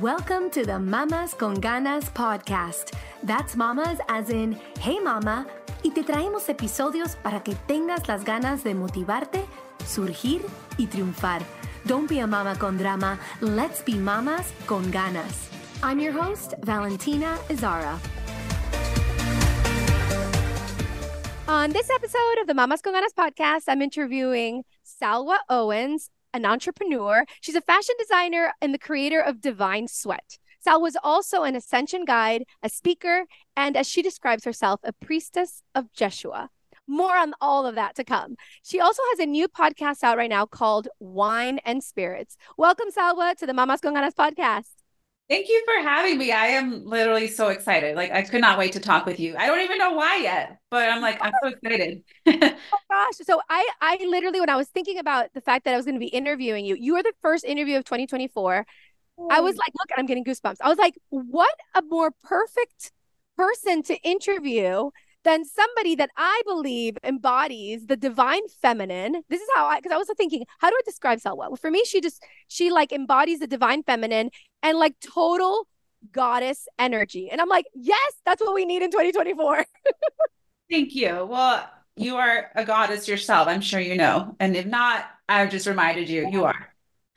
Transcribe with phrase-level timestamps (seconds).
[0.00, 2.92] Welcome to the Mamas con Ganas podcast.
[3.24, 5.46] That's mamas as in, hey, mama,
[5.82, 9.44] y te traemos episodios para que tengas las ganas de motivarte,
[9.84, 10.42] surgir
[10.78, 11.42] y triunfar.
[11.86, 15.48] Don't be a mama con drama, let's be mamas con ganas.
[15.82, 17.98] I'm your host, Valentina Izara.
[21.48, 27.24] On this episode of the Mamas con Ganas podcast, I'm interviewing Salwa Owens, an entrepreneur.
[27.40, 30.38] She's a fashion designer and the creator of Divine Sweat.
[30.60, 35.92] Salwa's also an ascension guide, a speaker, and as she describes herself, a priestess of
[35.92, 36.50] Jeshua.
[36.86, 38.36] More on all of that to come.
[38.62, 42.36] She also has a new podcast out right now called Wine and Spirits.
[42.56, 44.77] Welcome, Salwa, to the Mamas con Ganas podcast.
[45.28, 46.32] Thank you for having me.
[46.32, 47.96] I am literally so excited.
[47.96, 49.36] Like I could not wait to talk with you.
[49.36, 52.02] I don't even know why yet, but I'm like I'm so excited.
[52.72, 53.26] oh gosh.
[53.26, 55.94] So I I literally when I was thinking about the fact that I was going
[55.94, 58.66] to be interviewing you, you were the first interview of 2024.
[59.30, 60.56] I was like, look, I'm getting goosebumps.
[60.62, 62.92] I was like, what a more perfect
[63.36, 64.90] person to interview
[65.24, 69.22] than somebody that I believe embodies the divine feminine.
[69.28, 71.48] This is how I, because I was thinking, how do I describe Salwa?
[71.48, 74.30] Well, for me, she just, she like embodies the divine feminine
[74.62, 75.66] and like total
[76.12, 77.30] goddess energy.
[77.30, 79.64] And I'm like, yes, that's what we need in 2024.
[80.70, 81.26] Thank you.
[81.28, 83.48] Well, you are a goddess yourself.
[83.48, 84.36] I'm sure you know.
[84.38, 86.74] And if not, I've just reminded you, you are.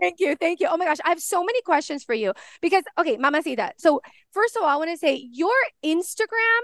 [0.00, 0.36] Thank you.
[0.36, 0.68] Thank you.
[0.70, 0.98] Oh my gosh.
[1.04, 3.72] I have so many questions for you because, okay, Mamacita.
[3.76, 5.52] So, first of all, I want to say your
[5.84, 6.62] Instagram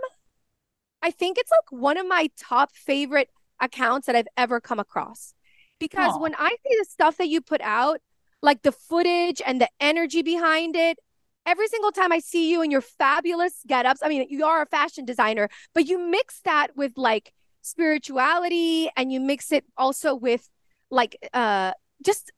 [1.03, 5.35] I think it's like one of my top favorite accounts that I've ever come across.
[5.79, 6.21] Because Aww.
[6.21, 8.01] when I see the stuff that you put out,
[8.43, 10.99] like the footage and the energy behind it,
[11.47, 14.67] every single time I see you in your fabulous get-ups, I mean, you are a
[14.67, 17.33] fashion designer, but you mix that with like
[17.63, 20.49] spirituality and you mix it also with
[20.91, 21.73] like uh
[22.05, 22.33] just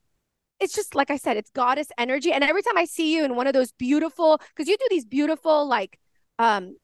[0.58, 2.32] it's just like I said, it's goddess energy.
[2.32, 5.06] And every time I see you in one of those beautiful, because you do these
[5.06, 5.98] beautiful like
[6.38, 6.76] um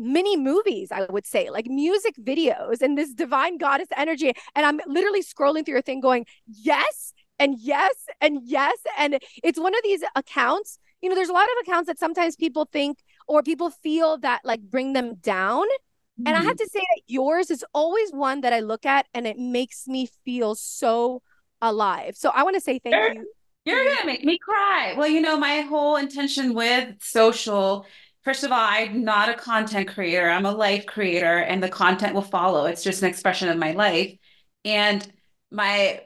[0.00, 4.32] mini movies, I would say, like music videos and this divine goddess energy.
[4.54, 8.78] And I'm literally scrolling through your thing going, yes, and yes, and yes.
[8.98, 12.36] And it's one of these accounts, you know, there's a lot of accounts that sometimes
[12.36, 15.64] people think or people feel that like bring them down.
[15.64, 16.26] Mm-hmm.
[16.26, 16.64] And I have mm-hmm.
[16.64, 20.08] to say that yours is always one that I look at and it makes me
[20.24, 21.22] feel so
[21.62, 22.16] alive.
[22.16, 23.32] So I want to say thank you're, you.
[23.64, 24.94] You're going to make me cry.
[24.96, 27.86] Well, you know, my whole intention with social
[28.22, 30.28] First of all, I'm not a content creator.
[30.28, 32.66] I'm a life creator, and the content will follow.
[32.66, 34.16] It's just an expression of my life.
[34.64, 35.06] And
[35.50, 36.02] my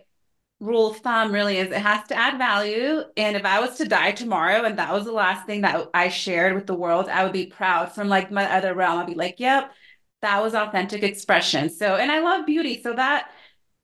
[0.61, 3.03] rule of thumb really is it has to add value.
[3.17, 6.09] And if I was to die tomorrow and that was the last thing that I
[6.09, 9.01] shared with the world, I would be proud from like my other realm.
[9.01, 9.73] I'd be like, yep,
[10.23, 11.69] that was authentic expression.
[11.69, 12.81] So, and I love beauty.
[12.83, 13.31] So that,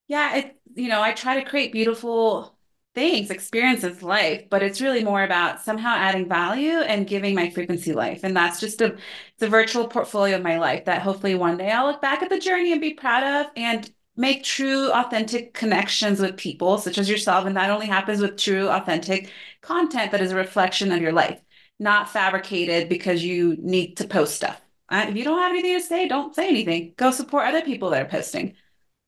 [0.09, 2.57] yeah, it, you know, I try to create beautiful
[2.95, 7.93] things, experiences, life, but it's really more about somehow adding value and giving my frequency
[7.93, 8.21] life.
[8.25, 11.71] And that's just a it's a virtual portfolio of my life that hopefully one day
[11.71, 16.21] I'll look back at the journey and be proud of and make true authentic connections
[16.21, 17.47] with people such as yourself.
[17.47, 19.31] And that only happens with true authentic
[19.63, 21.41] content that is a reflection of your life,
[21.79, 24.61] not fabricated because you need to post stuff.
[24.93, 26.95] If you don't have anything to say, don't say anything.
[26.97, 28.57] Go support other people that are posting.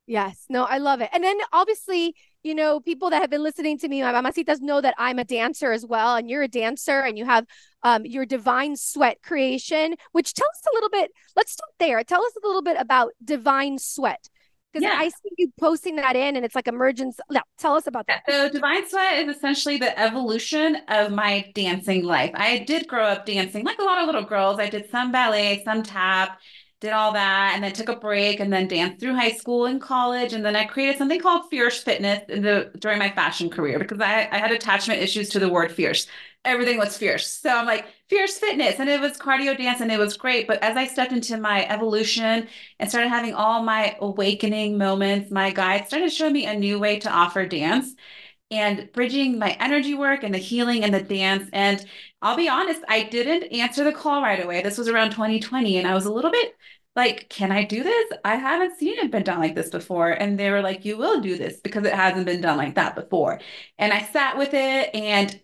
[0.07, 0.45] Yes.
[0.49, 1.09] No, I love it.
[1.13, 4.81] And then obviously you know, people that have been listening to me, my mamacitas know
[4.81, 7.45] that I'm a dancer as well, and you're a dancer, and you have
[7.83, 9.95] um, your divine sweat creation.
[10.11, 11.11] Which tell us a little bit.
[11.35, 12.03] Let's start there.
[12.03, 14.29] Tell us a little bit about divine sweat
[14.73, 14.97] because yeah.
[14.97, 17.19] I see you posting that in, and it's like emergence.
[17.29, 18.23] Yeah, tell us about that.
[18.27, 22.31] So, divine sweat is essentially the evolution of my dancing life.
[22.33, 24.59] I did grow up dancing like a lot of little girls.
[24.59, 26.39] I did some ballet, some tap
[26.83, 29.79] did all that and then took a break and then danced through high school and
[29.79, 34.01] college and then i created something called fierce fitness the, during my fashion career because
[34.01, 36.07] I, I had attachment issues to the word fierce.
[36.43, 37.25] Everything was fierce.
[37.25, 40.61] So i'm like fierce fitness and it was cardio dance and it was great but
[40.61, 42.49] as i stepped into my evolution
[42.79, 46.99] and started having all my awakening moments my guides started showing me a new way
[46.99, 47.95] to offer dance
[48.53, 51.49] and bridging my energy work and the healing and the dance.
[51.53, 51.83] And
[52.21, 54.61] I'll be honest, I didn't answer the call right away.
[54.61, 56.55] This was around 2020, and I was a little bit
[56.95, 58.11] like, can I do this?
[58.23, 60.11] I haven't seen it been done like this before.
[60.11, 62.95] And they were like, you will do this because it hasn't been done like that
[62.95, 63.39] before.
[63.79, 65.39] And I sat with it and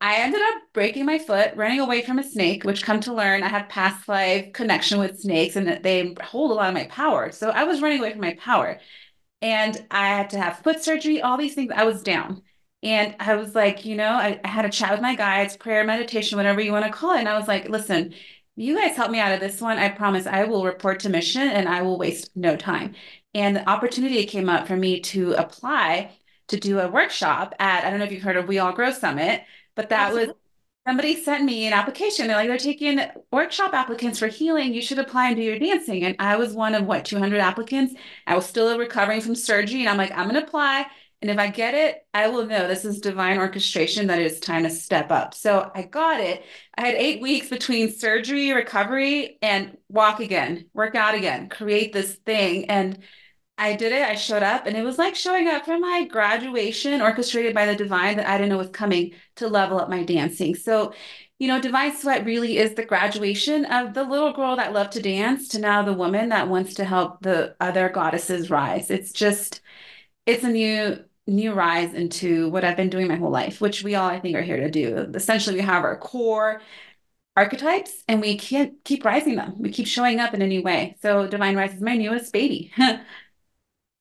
[0.00, 3.42] I ended up breaking my foot, running away from a snake, which come to learn
[3.42, 6.86] I have past life connection with snakes and that they hold a lot of my
[6.86, 7.30] power.
[7.32, 8.80] So I was running away from my power.
[9.42, 11.72] And I had to have foot surgery, all these things.
[11.74, 12.42] I was down.
[12.82, 15.84] And I was like, you know, I, I had a chat with my guides, prayer,
[15.84, 17.20] meditation, whatever you want to call it.
[17.20, 18.14] And I was like, listen,
[18.56, 19.78] you guys help me out of this one.
[19.78, 22.94] I promise I will report to mission and I will waste no time.
[23.34, 26.12] And the opportunity came up for me to apply
[26.48, 28.92] to do a workshop at, I don't know if you've heard of We All Grow
[28.92, 29.42] Summit,
[29.76, 30.28] but that Absolutely.
[30.28, 30.36] was
[30.86, 32.26] somebody sent me an application.
[32.26, 33.00] They're like, they're taking
[33.30, 34.74] workshop applicants for healing.
[34.74, 36.04] You should apply and do your dancing.
[36.04, 37.94] And I was one of what, 200 applicants.
[38.26, 39.80] I was still recovering from surgery.
[39.80, 40.86] And I'm like, I'm going to apply.
[41.22, 44.62] And if I get it, I will know this is divine orchestration that it's time
[44.62, 45.34] to step up.
[45.34, 46.42] So I got it.
[46.78, 52.14] I had eight weeks between surgery, recovery, and walk again, work out again, create this
[52.14, 52.70] thing.
[52.70, 53.00] And
[53.60, 54.02] I did it.
[54.02, 57.76] I showed up, and it was like showing up for my graduation, orchestrated by the
[57.76, 60.54] divine that I didn't know was coming to level up my dancing.
[60.54, 60.94] So,
[61.38, 65.02] you know, Divine Sweat really is the graduation of the little girl that loved to
[65.02, 68.90] dance to now the woman that wants to help the other goddesses rise.
[68.90, 69.60] It's just,
[70.26, 73.94] it's a new new rise into what I've been doing my whole life, which we
[73.94, 75.10] all, I think, are here to do.
[75.14, 76.60] Essentially, we have our core
[77.36, 79.54] archetypes and we can't keep rising them.
[79.58, 80.96] We keep showing up in a new way.
[81.02, 82.72] So Divine Rise is my newest baby.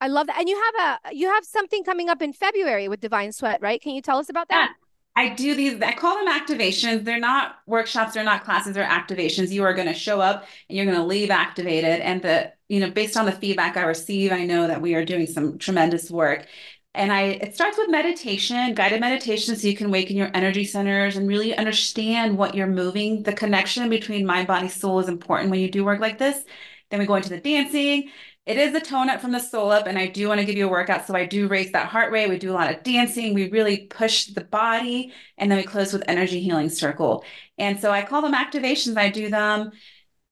[0.02, 0.40] I love that.
[0.40, 3.82] And you have a you have something coming up in February with Divine Sweat, right?
[3.82, 4.70] Can you tell us about that?
[4.70, 4.76] Yeah.
[5.16, 7.04] I do these, I call them activations.
[7.04, 9.52] They're not workshops, they're not classes, they're activations.
[9.52, 12.00] You are going to show up and you're going to leave activated.
[12.00, 15.04] And the, you know, based on the feedback I receive, I know that we are
[15.04, 16.48] doing some tremendous work.
[16.94, 21.18] And I it starts with meditation, guided meditation, so you can awaken your energy centers
[21.18, 23.24] and really understand what you're moving.
[23.24, 26.46] The connection between mind, body, soul is important when you do work like this.
[26.90, 28.10] Then we go into the dancing.
[28.46, 30.58] It is a tone up from the soul up, and I do want to give
[30.58, 31.06] you a workout.
[31.06, 32.30] So I do raise that heart rate.
[32.30, 33.34] We do a lot of dancing.
[33.34, 37.24] We really push the body, and then we close with energy healing circle.
[37.58, 38.98] And so I call them activations.
[38.98, 39.72] I do them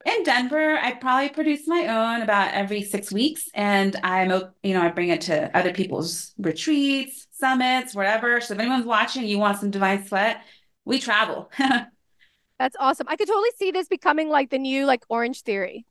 [0.08, 4.32] in Denver, I probably produce my own about every six weeks, and I'm
[4.64, 8.40] you know I bring it to other people's retreats, summits, whatever.
[8.40, 10.42] So if anyone's watching, you want some divine sweat,
[10.86, 11.52] we travel.
[12.60, 13.08] That's awesome.
[13.10, 15.86] I could totally see this becoming like the new like Orange Theory.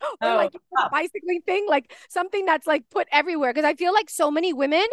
[0.22, 0.52] or oh, like
[0.90, 3.52] bicycling thing, like something that's like put everywhere.
[3.52, 4.86] Because I feel like so many women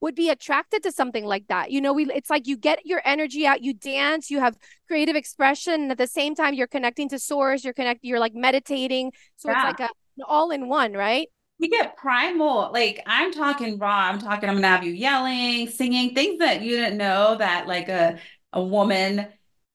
[0.00, 1.70] would be attracted to something like that.
[1.70, 4.56] You know, we it's like you get your energy out, you dance, you have
[4.86, 8.34] creative expression, and at the same time you're connecting to source, you're connect you're like
[8.34, 9.12] meditating.
[9.36, 9.70] So yeah.
[9.70, 9.92] it's like a
[10.26, 11.28] all in one, right?
[11.58, 16.14] You get primal, like I'm talking raw, I'm talking, I'm gonna have you yelling, singing,
[16.14, 18.18] things that you didn't know that like a
[18.52, 19.26] a woman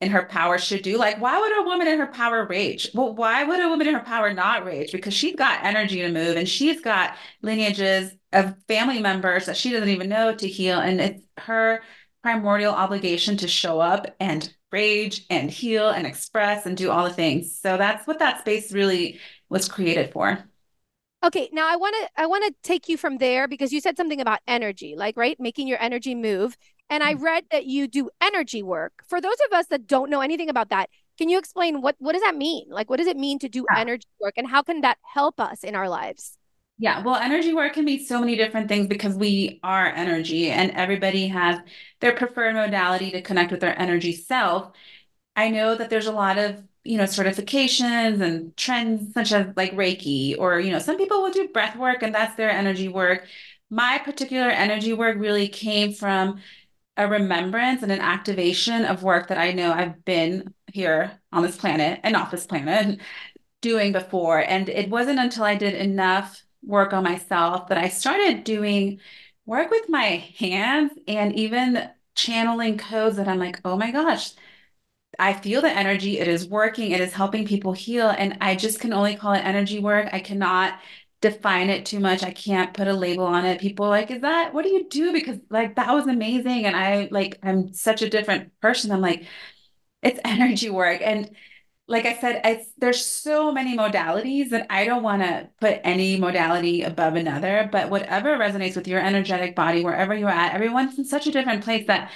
[0.02, 0.98] in her power should do.
[0.98, 2.90] Like, why would a woman in her power rage?
[2.94, 4.92] Well, why would a woman in her power not rage?
[4.92, 9.72] Because she's got energy to move and she's got lineages of family members that she
[9.72, 10.80] doesn't even know to heal.
[10.80, 11.82] And it's her
[12.24, 17.14] primordial obligation to show up and rage and heal and express and do all the
[17.14, 17.60] things.
[17.60, 19.20] So that's what that space really
[19.50, 20.44] was created for.
[21.24, 23.96] Okay, now I want to I want to take you from there because you said
[23.96, 26.58] something about energy, like right, making your energy move.
[26.92, 27.22] And I mm.
[27.22, 28.92] read that you do energy work.
[29.08, 32.14] For those of us that don't know anything about that, can you explain what what
[32.14, 32.68] does that mean?
[32.70, 33.80] Like what does it mean to do yeah.
[33.80, 36.38] energy work and how can that help us in our lives?
[36.78, 40.72] Yeah, well, energy work can be so many different things because we are energy and
[40.72, 41.60] everybody has
[42.00, 44.72] their preferred modality to connect with their energy self.
[45.36, 49.74] I know that there's a lot of, you know, certifications and trends such as like
[49.74, 53.28] Reiki, or, you know, some people will do breath work and that's their energy work.
[53.70, 56.40] My particular energy work really came from
[56.98, 61.58] a remembrance and an activation of work that I know I've been here on this
[61.58, 63.00] planet and off this planet
[63.62, 64.40] doing before.
[64.40, 69.00] And it wasn't until I did enough work on myself that I started doing
[69.46, 74.32] work with my hands and even channeling codes that I'm like, oh my gosh,
[75.20, 76.20] I feel the energy.
[76.20, 76.92] It is working.
[76.92, 78.10] It is helping people heal.
[78.10, 80.10] And I just can only call it energy work.
[80.12, 80.80] I cannot
[81.22, 82.24] define it too much.
[82.24, 83.62] I can't put a label on it.
[83.62, 85.14] People like, is that what do you do?
[85.14, 86.66] Because like that was amazing.
[86.66, 88.92] And I like I'm such a different person.
[88.92, 89.26] I'm like,
[90.04, 91.02] it's energy work.
[91.04, 91.32] And
[91.88, 96.18] like I said, it's there's so many modalities that I don't want to put any
[96.18, 101.06] modality above another, but whatever resonates with your energetic body, wherever you're at, everyone's in
[101.06, 102.12] such a different place that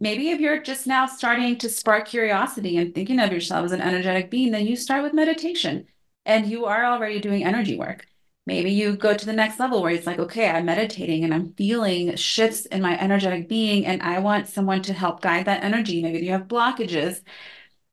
[0.00, 3.80] maybe if you're just now starting to spark curiosity and thinking of yourself as an
[3.80, 5.86] energetic being, then you start with meditation
[6.24, 8.06] and you are already doing energy work.
[8.46, 11.52] Maybe you go to the next level where it's like, okay, I'm meditating and I'm
[11.54, 16.02] feeling shifts in my energetic being, and I want someone to help guide that energy.
[16.02, 17.22] Maybe you have blockages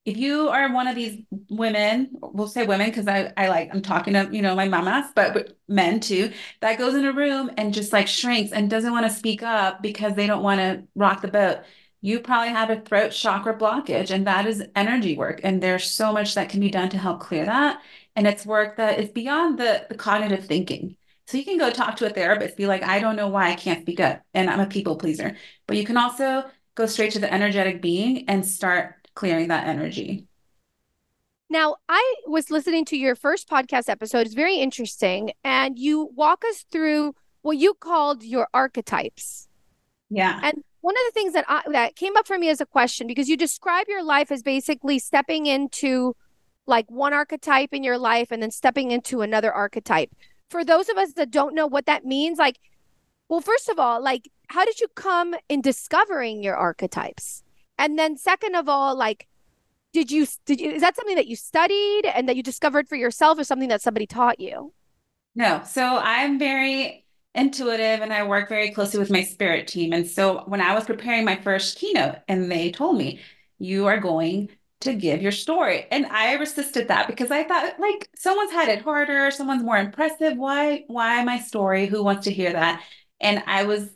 [0.06, 3.82] if you are one of these women, we'll say women because I, I like I'm
[3.82, 7.52] talking to you know my mamas, but, but men too, that goes in a room
[7.58, 10.84] and just like shrinks and doesn't want to speak up because they don't want to
[10.96, 11.60] rock the boat.
[12.06, 15.40] You probably have a throat chakra blockage, and that is energy work.
[15.42, 17.82] And there's so much that can be done to help clear that.
[18.18, 20.98] And it's work that is beyond the, the cognitive thinking.
[21.28, 23.56] So you can go talk to a therapist, be like, I don't know why I
[23.56, 25.38] can't speak up, and I'm a people pleaser.
[25.66, 26.44] But you can also
[26.76, 30.28] go straight to the energetic being and start clearing that energy.
[31.50, 34.26] Now, I was listening to your first podcast episode.
[34.26, 35.32] It's very interesting.
[35.46, 39.48] And you walk us through what you called your archetypes.
[40.10, 40.42] Yeah.
[40.44, 43.08] And one of the things that I, that came up for me as a question
[43.08, 46.14] because you describe your life as basically stepping into
[46.68, 50.10] like one archetype in your life and then stepping into another archetype.
[50.50, 52.60] For those of us that don't know what that means, like
[53.30, 57.44] well, first of all, like how did you come in discovering your archetypes?
[57.78, 59.30] And then second of all, like
[59.94, 62.98] did you did you is that something that you studied and that you discovered for
[62.98, 64.74] yourself or something that somebody taught you?
[65.34, 65.62] No.
[65.66, 67.03] So I'm very
[67.36, 69.94] intuitive and I work very closely with my spirit team.
[69.94, 73.20] And so when I was preparing my first keynote and they told me,
[73.60, 74.50] you are going
[74.82, 75.88] to give your story.
[75.92, 80.38] And I resisted that because I thought like someone's had it harder, someone's more impressive.
[80.38, 81.88] Why, why my story?
[81.88, 82.84] Who wants to hear that?
[83.22, 83.90] And I was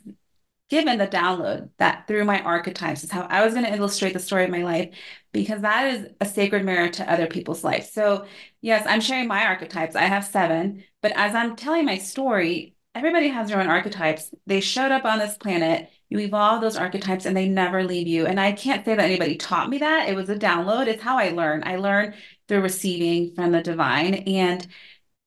[0.70, 4.18] given the download that through my archetypes is how I was going to illustrate the
[4.18, 4.94] story of my life
[5.32, 7.90] because that is a sacred mirror to other people's life.
[7.90, 8.26] So,
[8.60, 9.96] yes, I'm sharing my archetypes.
[9.96, 14.34] I have seven, but as I'm telling my story, everybody has their own archetypes.
[14.46, 15.88] They showed up on this planet.
[16.08, 18.26] You evolve those archetypes and they never leave you.
[18.26, 20.08] And I can't say that anybody taught me that.
[20.08, 20.88] It was a download.
[20.88, 21.62] It's how I learn.
[21.64, 22.14] I learn
[22.48, 24.66] through receiving from the divine and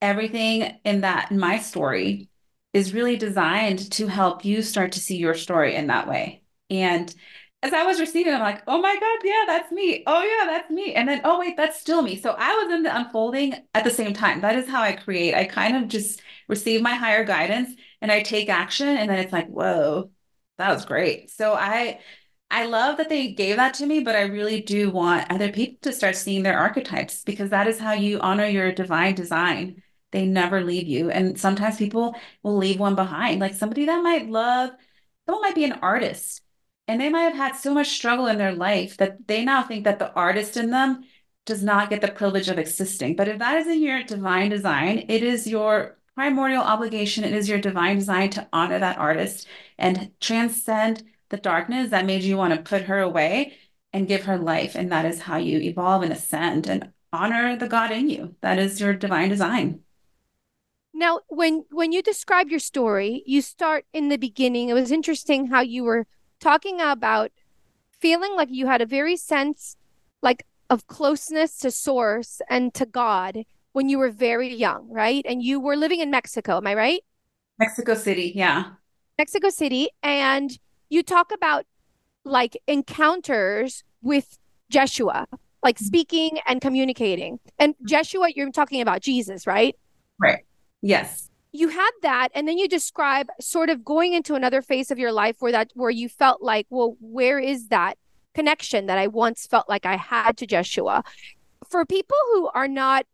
[0.02, 2.28] everything in that in my story
[2.74, 6.42] is really designed to help you start to see your story in that way.
[6.68, 7.14] And
[7.62, 10.02] as I was receiving, I'm like, oh my God, yeah, that's me.
[10.06, 10.94] Oh yeah, that's me.
[10.94, 12.20] And then, oh wait, that's still me.
[12.20, 14.40] So I was in the unfolding at the same time.
[14.40, 15.34] That is how I create.
[15.34, 16.20] I kind of just
[16.52, 17.70] receive my higher guidance
[18.02, 18.88] and I take action.
[18.88, 20.10] And then it's like, whoa,
[20.58, 21.30] that was great.
[21.30, 22.00] So I
[22.50, 25.78] I love that they gave that to me, but I really do want other people
[25.82, 29.82] to start seeing their archetypes because that is how you honor your divine design
[30.12, 31.10] they never leave you.
[31.10, 34.70] And sometimes people will leave one behind, like somebody that might love,
[35.26, 36.42] someone might be an artist
[36.86, 39.84] and they might have had so much struggle in their life that they now think
[39.84, 41.04] that the artist in them
[41.46, 43.16] does not get the privilege of existing.
[43.16, 47.48] But if that is in your divine design, it is your primordial obligation, it is
[47.48, 49.46] your divine design to honor that artist
[49.78, 53.54] and transcend the darkness that made you want to put her away
[53.92, 54.74] and give her life.
[54.74, 58.36] And that is how you evolve and ascend and honor the God in you.
[58.40, 59.80] That is your divine design.
[60.94, 64.68] Now, when when you describe your story, you start in the beginning.
[64.68, 66.06] It was interesting how you were
[66.38, 67.32] talking about
[67.98, 69.76] feeling like you had a very sense
[70.22, 75.24] like of closeness to source and to God when you were very young, right?
[75.28, 77.00] And you were living in Mexico, am I right?
[77.58, 78.64] Mexico City, yeah.
[79.18, 81.64] Mexico City and you talk about
[82.24, 84.38] like encounters with
[84.70, 85.26] Jeshua,
[85.62, 85.84] like mm-hmm.
[85.84, 87.38] speaking and communicating.
[87.58, 89.76] And Jeshua, you're talking about Jesus, right?
[90.18, 90.44] Right.
[90.80, 91.30] Yes.
[91.52, 95.12] You had that and then you describe sort of going into another phase of your
[95.12, 97.98] life where that where you felt like, well, where is that
[98.34, 101.04] connection that I once felt like I had to Jeshua?
[101.68, 103.06] For people who are not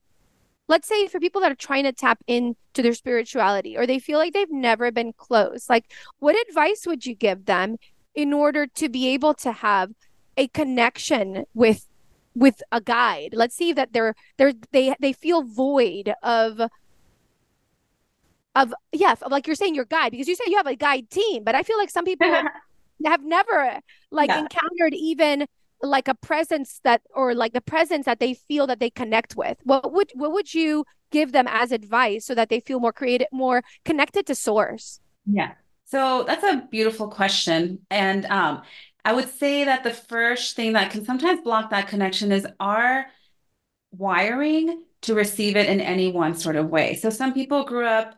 [0.69, 4.19] let's say for people that are trying to tap into their spirituality or they feel
[4.19, 7.77] like they've never been close, like what advice would you give them
[8.15, 9.93] in order to be able to have
[10.37, 11.87] a connection with
[12.35, 13.31] with a guide?
[13.33, 16.61] Let's see that they're they're they they feel void of
[18.55, 21.45] of yeah, like you're saying your guide because you say you have a guide team,
[21.45, 22.31] but I feel like some people
[23.05, 24.41] have never like yeah.
[24.41, 25.47] encountered even
[25.83, 29.59] like a presence that or like the presence that they feel that they connect with.
[29.65, 33.29] What would what would you give them as advice so that they feel more creative,
[33.33, 35.01] more connected to source?
[35.27, 35.53] Yeah.
[35.85, 37.81] So that's a beautiful question.
[37.91, 38.63] And um,
[39.05, 43.07] I would say that the first thing that can sometimes block that connection is our
[43.91, 46.95] wiring to receive it in any one sort of way.
[46.97, 48.15] So some people grew up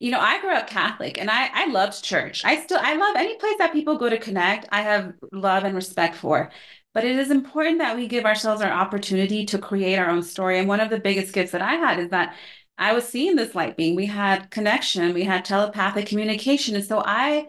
[0.00, 2.44] you know, I grew up Catholic and I I loved church.
[2.44, 4.68] I still I love any place that people go to connect.
[4.70, 6.50] I have love and respect for.
[6.94, 10.58] But it is important that we give ourselves our opportunity to create our own story.
[10.58, 12.36] And one of the biggest gifts that I had is that
[12.78, 13.96] I was seeing this light being.
[13.96, 16.76] We had connection, we had telepathic communication.
[16.76, 17.48] And so I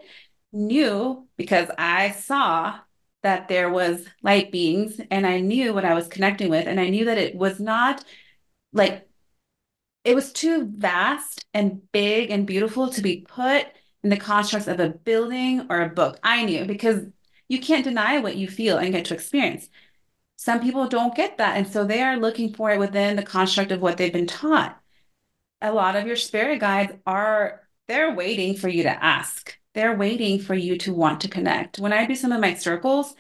[0.52, 2.80] knew because I saw
[3.24, 6.68] that there was light beings and I knew what I was connecting with.
[6.68, 8.04] And I knew that it was not
[8.74, 9.08] like
[10.04, 13.66] it was too vast and big and beautiful to be put
[14.04, 16.20] in the constructs of a building or a book.
[16.24, 17.06] I knew because
[17.48, 19.70] you can't deny what you feel and get to experience.
[20.38, 21.58] some people don't get that.
[21.58, 24.80] And so they are looking for it within the construct of what they've been taught.
[25.62, 29.58] A lot of your spirit guides are, they're waiting for you to ask.
[29.74, 31.80] They're waiting for you to want to connect.
[31.80, 33.16] When I do some of my circles,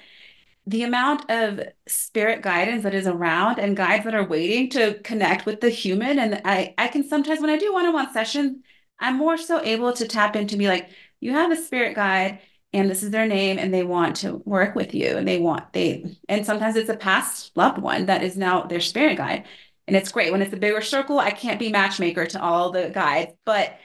[0.68, 5.46] the amount of spirit guidance that is around and guides that are waiting to connect
[5.46, 6.20] with the human.
[6.20, 8.58] And I, I can sometimes, when I do one on one sessions,
[9.00, 10.90] I'm more so able to tap into be like,
[11.20, 12.40] you have a spirit guide
[12.76, 15.72] and this is their name and they want to work with you and they want
[15.74, 19.46] they and sometimes it's a past loved one that is now their spirit guide.
[19.88, 20.32] And it's great.
[20.32, 23.78] When it's a bigger circle i can't be matchmaker to all the guides but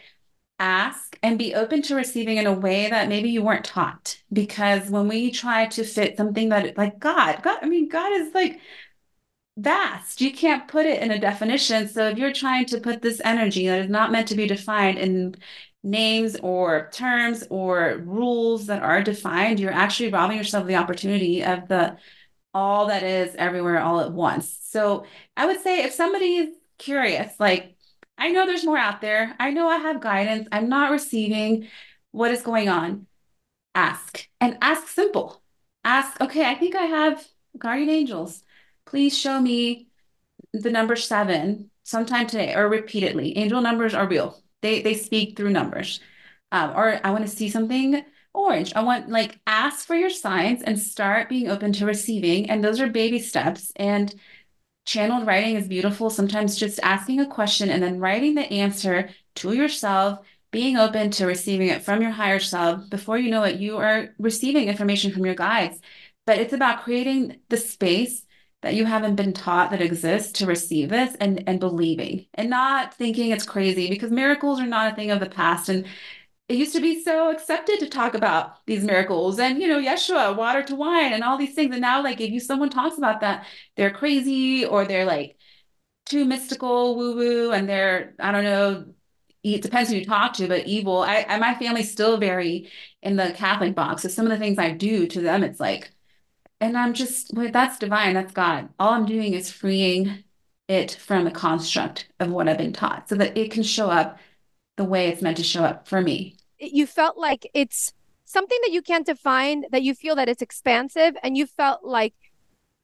[0.58, 4.18] ask and be open to receiving in a way that maybe you weren't taught.
[4.32, 8.34] Because when we try to fit something that like god god i mean god is
[8.34, 8.60] like
[9.56, 10.20] vast.
[10.20, 11.88] You can't put it in a definition.
[11.88, 14.98] So if you're trying to put this energy that is not meant to be defined
[14.98, 15.36] in
[15.82, 21.42] names or terms or rules that are defined, you're actually robbing yourself of the opportunity
[21.42, 21.96] of the
[22.52, 24.58] all that is everywhere all at once.
[24.62, 25.04] So
[25.36, 27.76] I would say if somebody is curious, like
[28.18, 31.68] I know there's more out there, I know I have guidance, I'm not receiving
[32.10, 33.06] what is going on,
[33.74, 35.42] ask and ask simple.
[35.84, 38.42] Ask, okay, I think I have guardian angels.
[38.84, 39.88] Please show me
[40.52, 43.38] the number seven sometime today or repeatedly.
[43.38, 44.42] Angel numbers are real.
[44.62, 46.00] They they speak through numbers.
[46.52, 48.72] Um, or I want to see something orange.
[48.74, 52.50] I want like ask for your signs and start being open to receiving.
[52.50, 53.72] And those are baby steps.
[53.76, 54.14] And
[54.86, 56.10] channeled writing is beautiful.
[56.10, 61.26] Sometimes just asking a question and then writing the answer to yourself, being open to
[61.26, 62.88] receiving it from your higher self.
[62.90, 65.78] Before you know it, you are receiving information from your guides.
[66.26, 68.24] But it's about creating the space
[68.62, 72.94] that you haven't been taught that exists to receive this and and believing and not
[72.94, 75.68] thinking it's crazy because miracles are not a thing of the past.
[75.68, 75.86] And
[76.48, 80.36] it used to be so accepted to talk about these miracles and you know yeshua
[80.36, 81.72] water to wine and all these things.
[81.72, 85.36] And now like if you someone talks about that they're crazy or they're like
[86.06, 88.86] too mystical woo woo and they're i don't know
[89.42, 90.98] it depends who you talk to but evil.
[91.02, 92.70] I, I my family's still very
[93.02, 94.02] in the catholic box.
[94.02, 95.92] So some of the things i do to them it's like
[96.60, 98.68] and I'm just, well, that's divine, that's God.
[98.78, 100.24] All I'm doing is freeing
[100.68, 104.18] it from the construct of what I've been taught so that it can show up
[104.76, 106.36] the way it's meant to show up for me.
[106.58, 107.92] You felt like it's
[108.24, 112.14] something that you can't define, that you feel that it's expansive, and you felt like,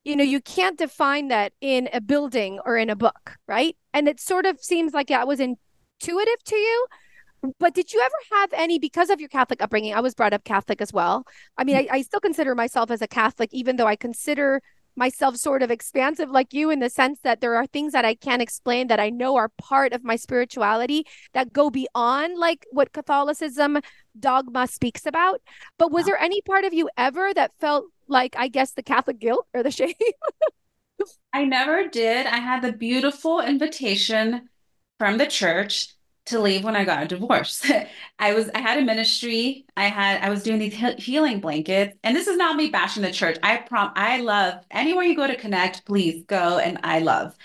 [0.05, 3.77] you know, you can't define that in a building or in a book, right?
[3.93, 6.87] And it sort of seems like that was intuitive to you
[7.59, 10.45] but did you ever have any because of your catholic upbringing i was brought up
[10.45, 11.25] catholic as well.
[11.57, 14.63] I mean I, I, still consider myself as a catholic even though i consider
[14.99, 18.15] myself sort of expansive like you in the sense that there are things that i
[18.15, 21.05] can't explain that i know are part of my spirituality
[21.35, 23.79] that go beyond like what catholicism
[24.19, 25.41] dogma speaks about.
[25.79, 29.19] But was there any part of you ever that felt like i guess the catholic
[29.19, 29.93] guilt or the shame?
[31.33, 32.27] I never did.
[32.27, 34.49] I had the beautiful invitation
[34.99, 35.89] from the church
[36.27, 37.65] to leave when I got a divorce.
[38.19, 39.67] I was I had a ministry.
[39.77, 43.13] I had I was doing these healing blankets, and this is not me bashing the
[43.13, 43.39] church.
[43.43, 47.37] I prom I love anywhere you go to connect, please go, and I love.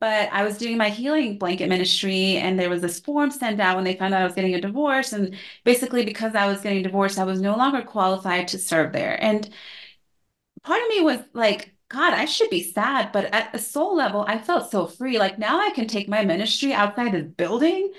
[0.00, 3.76] But I was doing my healing blanket ministry, and there was this form sent out
[3.76, 6.82] when they found out I was getting a divorce, and basically because I was getting
[6.82, 9.22] divorced, I was no longer qualified to serve there.
[9.22, 9.50] And
[10.62, 14.24] part of me was like, God, I should be sad, but at a soul level,
[14.28, 15.18] I felt so free.
[15.18, 17.92] Like now I can take my ministry outside this building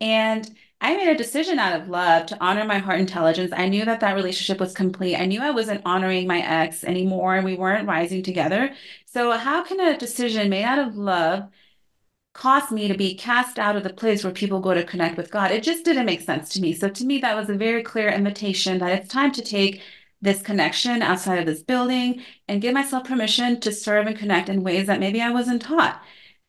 [0.00, 3.52] and I made a decision out of love to honor my heart intelligence.
[3.56, 5.16] I knew that that relationship was complete.
[5.16, 8.74] I knew I wasn't honoring my ex anymore and we weren't rising together.
[9.06, 11.48] So, how can a decision made out of love
[12.34, 15.30] cost me to be cast out of the place where people go to connect with
[15.30, 15.50] God?
[15.52, 16.74] It just didn't make sense to me.
[16.74, 19.82] So, to me, that was a very clear invitation that it's time to take
[20.20, 24.62] this connection outside of this building and give myself permission to serve and connect in
[24.62, 26.02] ways that maybe I wasn't taught.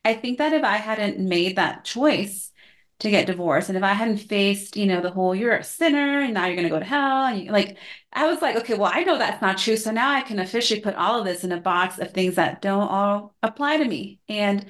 [0.04, 2.52] I think that if I hadn't made that choice,
[3.00, 3.68] to get divorced.
[3.68, 6.56] And if I hadn't faced, you know, the whole you're a sinner and now you're
[6.56, 7.76] going to go to hell, and you, like
[8.12, 9.76] I was like, okay, well, I know that's not true.
[9.76, 12.62] So now I can officially put all of this in a box of things that
[12.62, 14.20] don't all apply to me.
[14.28, 14.66] And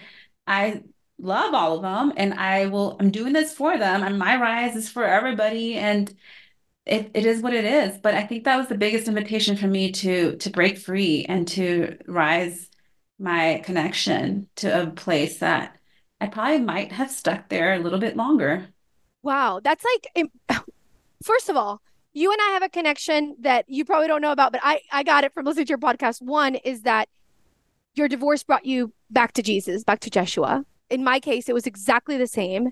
[0.47, 0.83] I
[1.19, 4.03] love all of them and I will, I'm doing this for them.
[4.03, 5.75] And my rise is for everybody.
[5.75, 6.15] And
[6.87, 7.99] it, it is what it is.
[7.99, 11.47] But I think that was the biggest invitation for me to to break free and
[11.49, 12.69] to rise
[13.19, 15.76] my connection to a place that
[16.27, 18.67] I probably might have stuck there a little bit longer.
[19.23, 19.61] Wow.
[19.62, 20.29] That's like,
[21.23, 21.81] first of all,
[22.12, 25.05] you and I have a connection that you probably don't know about, but I, I
[25.05, 26.21] got it from listening to your podcast.
[26.21, 27.09] One is that
[27.95, 30.65] your divorce brought you back to Jesus, back to Jeshua.
[30.91, 32.71] In my case, it was exactly the same.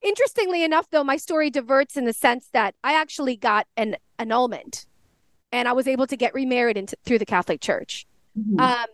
[0.00, 4.86] Interestingly enough, though, my story diverts in the sense that I actually got an annulment
[5.50, 8.06] and I was able to get remarried into, through the Catholic Church.
[8.38, 8.60] Mm-hmm.
[8.60, 8.86] Um,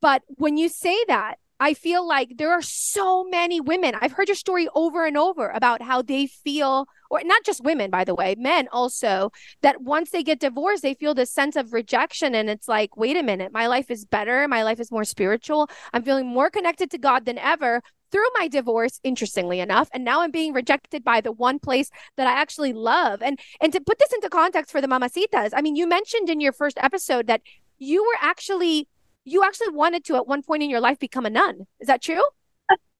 [0.00, 3.94] But when you say that, I feel like there are so many women.
[4.00, 7.90] I've heard your story over and over about how they feel, or not just women,
[7.90, 11.72] by the way, men also, that once they get divorced, they feel this sense of
[11.72, 12.34] rejection.
[12.34, 14.46] And it's like, wait a minute, my life is better.
[14.48, 15.70] My life is more spiritual.
[15.94, 19.88] I'm feeling more connected to God than ever through my divorce, interestingly enough.
[19.92, 23.22] And now I'm being rejected by the one place that I actually love.
[23.22, 26.40] And and to put this into context for the mamacitas, I mean, you mentioned in
[26.40, 27.42] your first episode that
[27.78, 28.88] you were actually
[29.26, 31.66] you actually wanted to at one point in your life become a nun.
[31.80, 32.22] Is that true?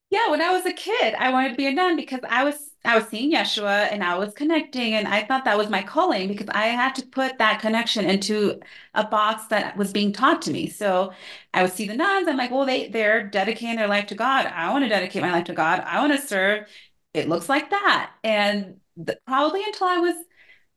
[0.09, 2.71] Yeah, when I was a kid, I wanted to be a nun because I was
[2.85, 6.29] I was seeing Yeshua and I was connecting and I thought that was my calling
[6.29, 8.61] because I had to put that connection into
[8.95, 10.69] a box that was being taught to me.
[10.69, 11.13] So
[11.53, 14.47] I would see the nuns, I'm like, well, they they're dedicating their life to God.
[14.47, 15.81] I want to dedicate my life to God.
[15.81, 16.69] I want to serve.
[17.13, 18.13] It looks like that.
[18.23, 18.81] And
[19.27, 20.15] probably until I was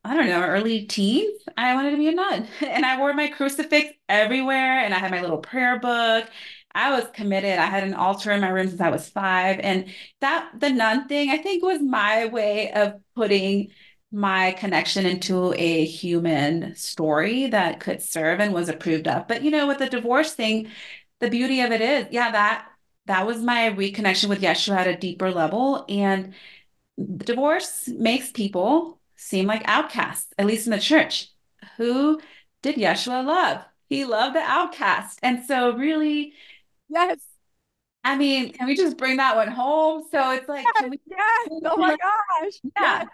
[0.03, 2.47] I don't know, early teens, I wanted to be a nun.
[2.62, 6.29] And I wore my crucifix everywhere and I had my little prayer book.
[6.73, 7.59] I was committed.
[7.59, 9.59] I had an altar in my room since I was five.
[9.59, 9.89] And
[10.21, 13.71] that, the nun thing, I think was my way of putting
[14.12, 19.27] my connection into a human story that could serve and was approved of.
[19.27, 20.69] But, you know, with the divorce thing,
[21.19, 22.67] the beauty of it is, yeah, that
[23.05, 25.85] that was my reconnection with Yeshua at a deeper level.
[25.89, 26.33] And
[27.17, 31.29] divorce makes people seem like outcasts, at least in the church.
[31.77, 32.19] Who
[32.62, 33.63] did Yeshua love?
[33.89, 35.19] He loved the outcast.
[35.21, 36.34] And so, really,
[36.88, 37.19] yes.
[38.03, 40.03] I mean, can we just bring that one home?
[40.10, 41.49] So it's like, yes, we, yes.
[41.65, 42.53] oh my gosh.
[42.63, 42.99] Yeah.
[42.99, 43.08] Yes.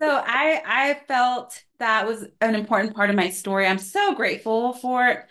[0.00, 3.66] So I I felt that was an important part of my story.
[3.66, 5.28] I'm so grateful for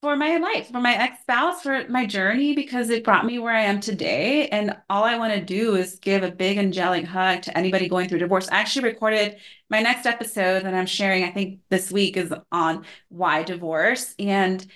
[0.00, 3.54] for my life, for my ex spouse, for my journey, because it brought me where
[3.54, 4.48] I am today.
[4.48, 8.08] And all I want to do is give a big angelic hug to anybody going
[8.08, 8.48] through divorce.
[8.48, 9.36] I actually recorded
[9.68, 14.14] my next episode that I'm sharing, I think this week is on why divorce.
[14.18, 14.66] And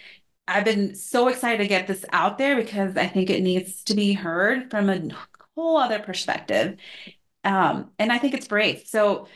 [0.46, 3.94] I've been so excited to get this out there because I think it needs to
[3.94, 5.08] be heard from a
[5.56, 6.76] whole other perspective.
[7.44, 8.82] Um, and I think it's brave.
[8.86, 9.28] So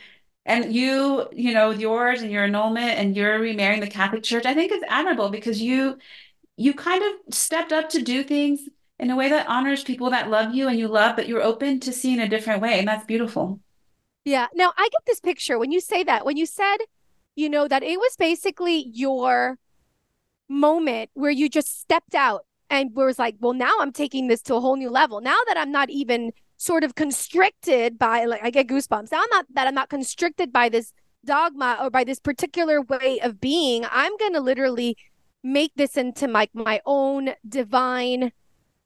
[0.48, 4.46] and you, you know, with yours and your annulment and your remarrying the Catholic Church,
[4.46, 5.98] I think is admirable because you
[6.56, 8.62] you kind of stepped up to do things
[8.98, 11.78] in a way that honors people that love you and you love, but you're open
[11.80, 12.78] to seeing a different way.
[12.80, 13.60] And that's beautiful.
[14.24, 14.48] Yeah.
[14.54, 16.78] Now I get this picture when you say that, when you said,
[17.36, 19.58] you know, that it was basically your
[20.48, 24.54] moment where you just stepped out and was like, well, now I'm taking this to
[24.54, 25.20] a whole new level.
[25.20, 29.10] Now that I'm not even sort of constricted by like I get goosebumps.
[29.10, 30.92] Now I'm not that I'm not constricted by this
[31.24, 33.86] dogma or by this particular way of being.
[33.90, 34.96] I'm gonna literally
[35.42, 38.32] make this into my my own divine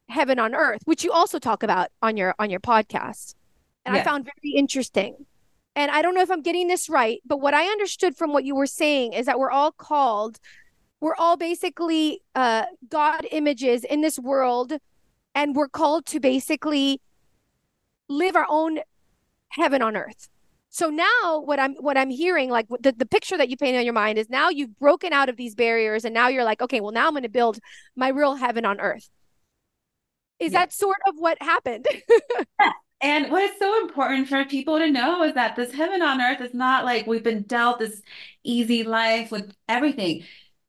[0.07, 3.35] heaven on earth, which you also talk about on your on your podcast.
[3.85, 5.25] And I found very interesting.
[5.75, 8.45] And I don't know if I'm getting this right, but what I understood from what
[8.45, 10.39] you were saying is that we're all called,
[11.01, 14.73] we're all basically uh, God images in this world,
[15.35, 17.01] and we're called to basically
[18.17, 18.79] live our own
[19.49, 20.29] heaven on earth.
[20.69, 23.83] So now what I'm what I'm hearing like the, the picture that you paint in
[23.83, 26.81] your mind is now you've broken out of these barriers and now you're like okay
[26.81, 27.59] well now I'm going to build
[27.95, 29.07] my real heaven on earth.
[30.39, 30.61] Is yeah.
[30.61, 31.87] that sort of what happened?
[32.59, 32.71] yeah.
[33.03, 36.39] And what is so important for people to know is that this heaven on earth
[36.39, 38.01] is not like we've been dealt this
[38.45, 40.23] easy life with everything.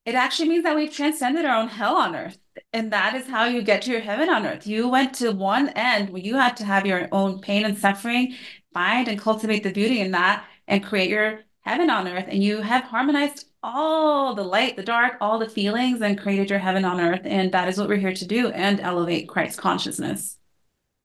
[0.05, 2.37] It actually means that we've transcended our own hell on earth.
[2.73, 4.67] And that is how you get to your heaven on earth.
[4.67, 8.35] You went to one end where you had to have your own pain and suffering,
[8.73, 12.27] find and cultivate the beauty in that, and create your heaven on earth.
[12.29, 16.59] And you have harmonized all the light, the dark, all the feelings, and created your
[16.59, 17.23] heaven on earth.
[17.25, 20.39] And that is what we're here to do and elevate Christ consciousness.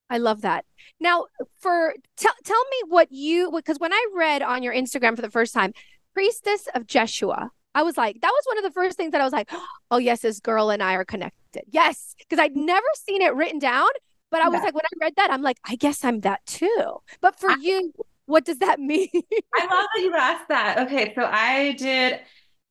[0.10, 0.66] I love that.
[1.00, 1.26] Now,
[1.60, 5.30] for tell tell me what you because when I read on your Instagram for the
[5.30, 5.74] first time,
[6.14, 9.24] priestess of Jeshua, I was like, that was one of the first things that I
[9.24, 9.50] was like,
[9.92, 11.39] oh, yes, this girl and I are connected.
[11.68, 12.16] Yes.
[12.18, 13.90] Because I'd never seen it written down.
[14.32, 14.66] But I was yeah.
[14.66, 16.98] like, when I read that, I'm like, I guess I'm that too.
[17.20, 17.92] But for I, you,
[18.26, 19.10] what does that mean?
[19.14, 20.80] I love that you asked that.
[20.88, 21.14] Okay.
[21.16, 22.14] So I did,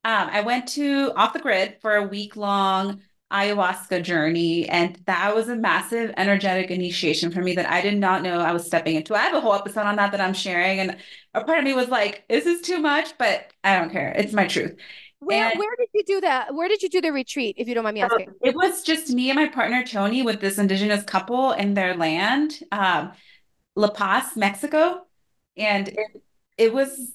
[0.05, 3.01] um, I went to off the grid for a week long
[3.33, 4.69] ayahuasca journey.
[4.69, 8.53] And that was a massive energetic initiation for me that I did not know I
[8.53, 9.14] was stepping into.
[9.14, 10.81] I have a whole episode on that that I'm sharing.
[10.81, 10.97] And
[11.35, 13.19] a part of me was like, this is this too much?
[13.19, 14.12] But I don't care.
[14.17, 14.77] It's my truth.
[15.21, 16.55] Where and, where did you do that?
[16.55, 18.29] Where did you do the retreat, if you don't mind me asking?
[18.43, 22.61] it was just me and my partner Tony with this indigenous couple in their land,
[22.71, 23.13] um,
[23.75, 25.03] La Paz, Mexico.
[25.57, 26.23] And it,
[26.57, 27.15] it was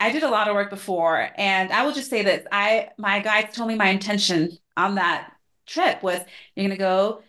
[0.00, 1.30] I did a lot of work before.
[1.36, 5.32] And I will just say that I my guides told me my intention on that
[5.66, 6.20] trip was
[6.54, 7.22] you're going to go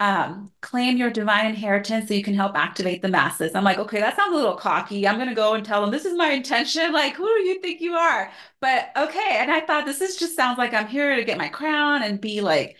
[0.00, 3.54] um, claim your divine inheritance so you can help activate the masses.
[3.54, 5.06] I'm like, okay, that sounds a little cocky.
[5.06, 6.92] I'm going to go and tell them this is my intention.
[6.92, 8.30] Like, who do you think you are?
[8.60, 9.36] But okay.
[9.38, 12.20] And I thought this is just sounds like I'm here to get my crown and
[12.20, 12.76] be like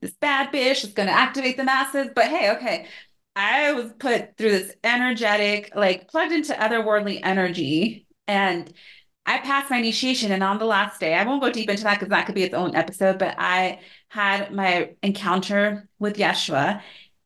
[0.00, 2.08] this bad bitch is going to activate the masses.
[2.14, 2.86] But hey, okay.
[3.34, 8.06] I was put through this energetic, like plugged into otherworldly energy.
[8.28, 8.72] And
[9.24, 10.32] I passed my initiation.
[10.32, 12.44] And on the last day, I won't go deep into that because that could be
[12.44, 16.82] its own episode, but I had my encounter with Yeshua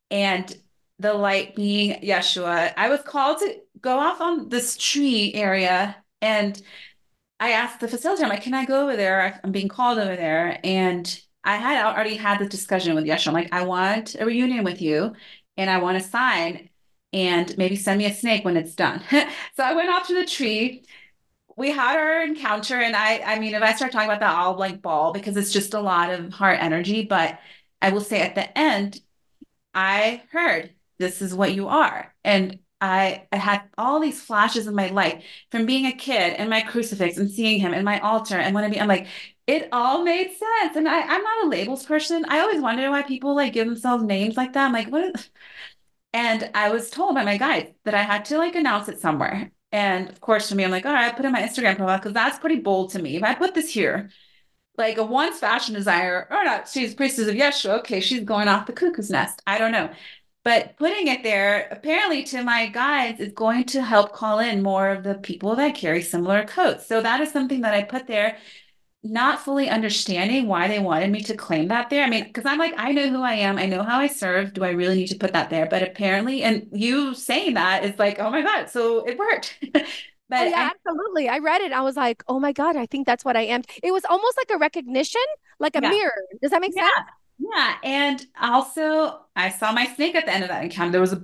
[0.09, 0.55] and
[0.99, 2.73] the light being Yeshua.
[2.77, 6.61] I was called to go off on this tree area and
[7.39, 9.39] I asked the facilitator, I'm like, can I go over there?
[9.43, 10.59] I'm being called over there.
[10.63, 13.29] And I had already had this discussion with Yeshua.
[13.29, 15.13] I'm like, I want a reunion with you
[15.57, 16.69] and I want a sign
[17.13, 19.01] and maybe send me a snake when it's done.
[19.09, 20.83] so I went off to the tree.
[21.57, 22.75] We had our encounter.
[22.79, 25.53] And I, I mean, if I start talking about that, I'll like bawl because it's
[25.53, 27.03] just a lot of heart energy.
[27.05, 27.39] But
[27.81, 28.99] I will say at the end,
[29.73, 32.13] I heard this is what you are.
[32.23, 36.49] And I, I had all these flashes in my life from being a kid and
[36.49, 39.07] my crucifix and seeing him and my altar and when I be, I'm like,
[39.47, 40.75] it all made sense.
[40.75, 42.25] And I, I'm not a labels person.
[42.27, 44.65] I always wonder why people like give themselves names like that.
[44.65, 45.29] I'm like, what?
[46.13, 49.51] And I was told by my guide that I had to like announce it somewhere.
[49.71, 51.97] And of course, to me, I'm like, all right, I put in my Instagram profile
[51.97, 53.15] because that's pretty bold to me.
[53.15, 54.09] If I put this here,
[54.77, 57.79] like a once fashion designer, or oh, not, she's priestess of Yeshua.
[57.79, 59.41] Okay, she's going off the cuckoo's nest.
[59.47, 59.89] I don't know.
[60.43, 64.89] But putting it there, apparently to my guides, is going to help call in more
[64.89, 66.87] of the people that carry similar codes.
[66.87, 68.37] So that is something that I put there,
[69.03, 72.03] not fully understanding why they wanted me to claim that there.
[72.03, 74.53] I mean, because I'm like, I know who I am, I know how I serve.
[74.53, 75.65] Do I really need to put that there?
[75.65, 79.57] But apparently, and you saying that is like, oh my God, so it worked.
[80.31, 81.27] But oh, yeah, I, absolutely.
[81.27, 81.73] I read it.
[81.73, 83.63] I was like, oh my God, I think that's what I am.
[83.83, 85.19] It was almost like a recognition,
[85.59, 85.89] like a yeah.
[85.89, 86.23] mirror.
[86.41, 86.83] Does that make yeah.
[86.83, 87.09] sense?
[87.37, 87.75] Yeah.
[87.83, 90.93] And also, I saw my snake at the end of that encounter.
[90.93, 91.21] There was a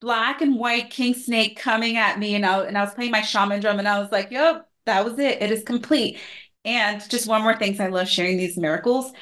[0.00, 3.22] black and white king snake coming at me, and I, and I was playing my
[3.22, 5.40] shaman drum, and I was like, yep, that was it.
[5.40, 6.18] It is complete.
[6.64, 9.12] And just one more thing, I love sharing these miracles.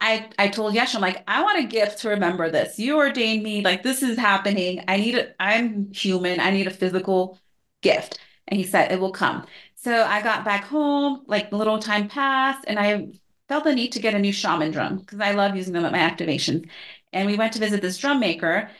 [0.00, 2.78] I, I told Yesh, I'm like, I want a gift to remember this.
[2.78, 4.84] You ordained me, like this is happening.
[4.88, 6.40] I need a, I'm human.
[6.40, 7.38] I need a physical
[7.82, 8.18] gift.
[8.48, 9.46] And he said, it will come.
[9.76, 13.12] So I got back home, like a little time passed, and I
[13.48, 15.92] felt the need to get a new shaman drum because I love using them at
[15.92, 16.68] my activations.
[17.12, 18.70] And we went to visit this drum maker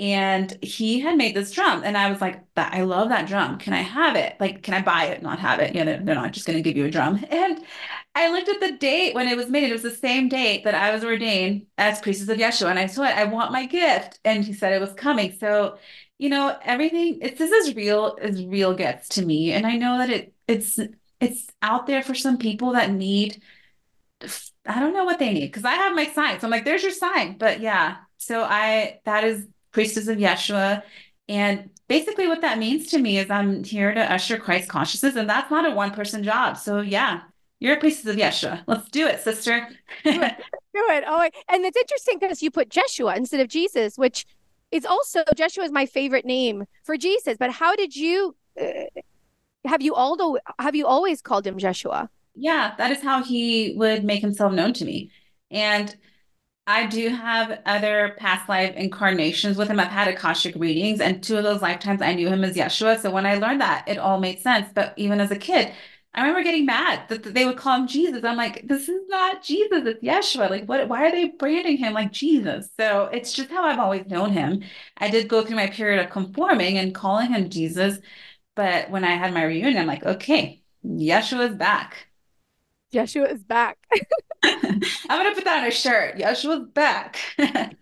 [0.00, 3.58] and he had made this drum and i was like i love that drum.
[3.58, 4.34] Can i have it?
[4.40, 5.74] Like can i buy it not have it?
[5.74, 7.24] Yeah they're, they're not just going to give you a drum.
[7.30, 7.62] And
[8.14, 9.68] i looked at the date when it was made.
[9.70, 12.86] It was the same date that i was ordained as priestess of yeshua and i
[12.86, 14.18] said i want my gift.
[14.24, 15.36] And he said it was coming.
[15.38, 15.78] So
[16.18, 19.52] you know everything it's this is real as real gets to me.
[19.52, 20.78] And i know that it it's
[21.20, 23.42] it's out there for some people that need
[24.66, 26.38] I don't know what they need because I have my sign.
[26.38, 27.38] So I'm like, there's your sign.
[27.38, 30.82] But yeah, so I that is priestess of Yeshua.
[31.28, 35.28] And basically what that means to me is I'm here to usher Christ consciousness, and
[35.28, 36.56] that's not a one-person job.
[36.56, 37.22] So yeah,
[37.60, 38.62] you're a priestess of Yeshua.
[38.66, 39.68] Let's do it, sister.
[40.04, 40.36] do it.
[40.72, 41.04] Do it.
[41.06, 44.24] Oh, and it's interesting because you put Jeshua instead of Jesus, which
[44.70, 47.36] is also Jeshua is my favorite name for Jesus.
[47.38, 48.84] But how did you uh,
[49.64, 52.08] have you all have you always called him Jeshua?
[52.34, 55.10] yeah, that is how he would make himself known to me.
[55.50, 55.94] And
[56.70, 59.80] I do have other past life incarnations with him.
[59.80, 63.00] I've had Akashic readings, and two of those lifetimes I knew him as Yeshua.
[63.00, 64.70] So when I learned that, it all made sense.
[64.72, 65.72] But even as a kid,
[66.14, 68.22] I remember getting mad that they would call him Jesus.
[68.24, 70.48] I'm like, this is not Jesus, it's Yeshua.
[70.48, 70.88] Like, what?
[70.88, 72.68] Why are they branding him like Jesus?
[72.78, 74.62] So it's just how I've always known him.
[74.96, 77.98] I did go through my period of conforming and calling him Jesus,
[78.54, 82.09] but when I had my reunion, I'm like, okay, Yeshua is back.
[82.92, 83.78] Yeshua is back.
[84.42, 86.16] I'm gonna put that on a shirt.
[86.16, 87.18] Yeshua's back.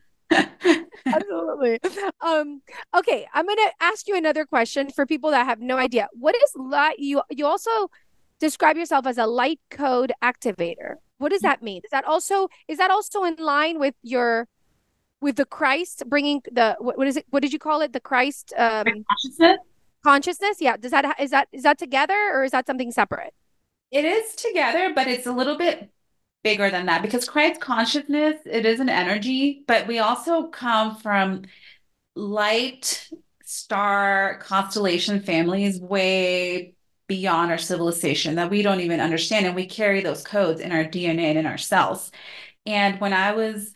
[1.06, 1.78] Absolutely.
[2.20, 2.60] Um,
[2.94, 6.08] okay, I'm gonna ask you another question for people that have no idea.
[6.12, 6.98] What is light?
[6.98, 7.90] You you also
[8.38, 10.94] describe yourself as a light code activator.
[11.18, 11.82] What does that mean?
[11.84, 14.48] Is that also is that also in line with your
[15.20, 17.26] with the Christ bringing the what, what is it?
[17.30, 17.92] What did you call it?
[17.92, 19.58] The Christ um, consciousness.
[20.04, 20.56] Consciousness.
[20.60, 20.76] Yeah.
[20.76, 23.34] Does that is that is that together or is that something separate?
[23.90, 25.90] It is together, but it's a little bit
[26.42, 31.42] bigger than that because Christ consciousness, it is an energy, but we also come from
[32.14, 33.08] light
[33.44, 36.74] star constellation families way
[37.06, 39.46] beyond our civilization that we don't even understand.
[39.46, 42.10] And we carry those codes in our DNA and in our cells.
[42.66, 43.72] And when I was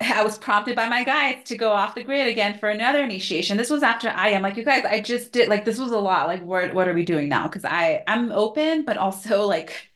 [0.00, 3.56] I was prompted by my guides to go off the grid again for another initiation.
[3.56, 5.98] This was after I am like, you guys, I just did like this was a
[5.98, 6.26] lot.
[6.26, 7.48] Like, what what are we doing now?
[7.48, 9.88] Because I I'm open, but also like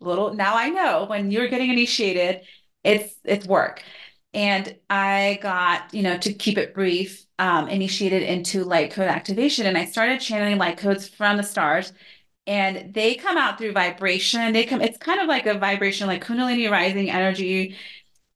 [0.00, 2.42] little now I know when you're getting initiated,
[2.84, 3.82] it's it's work.
[4.34, 9.66] And I got, you know, to keep it brief, um, initiated into light code activation.
[9.66, 11.92] And I started channeling light codes from the stars.
[12.46, 14.52] And they come out through vibration.
[14.52, 17.76] They come, it's kind of like a vibration, like Kundalini rising energy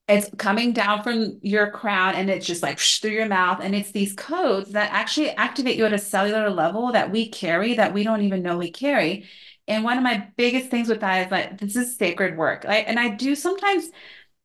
[0.08, 3.60] it's coming down from your crown and it's just like through your mouth.
[3.62, 7.74] And it's these codes that actually activate you at a cellular level that we carry
[7.74, 9.26] that we don't even know we carry.
[9.68, 12.64] And one of my biggest things with that is like this is sacred work.
[12.64, 13.90] Like, and i do sometimes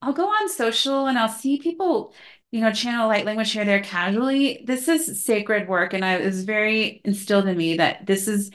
[0.01, 2.13] i'll go on social and i'll see people
[2.51, 4.63] you know channel light language here there casually.
[4.65, 5.93] This is sacred work.
[5.93, 8.51] And i it was very instilled in me that this is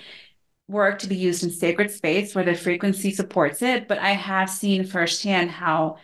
[0.68, 3.88] work to be used in sacred space where the frequency supports it.
[3.88, 5.98] But i have seen firsthand how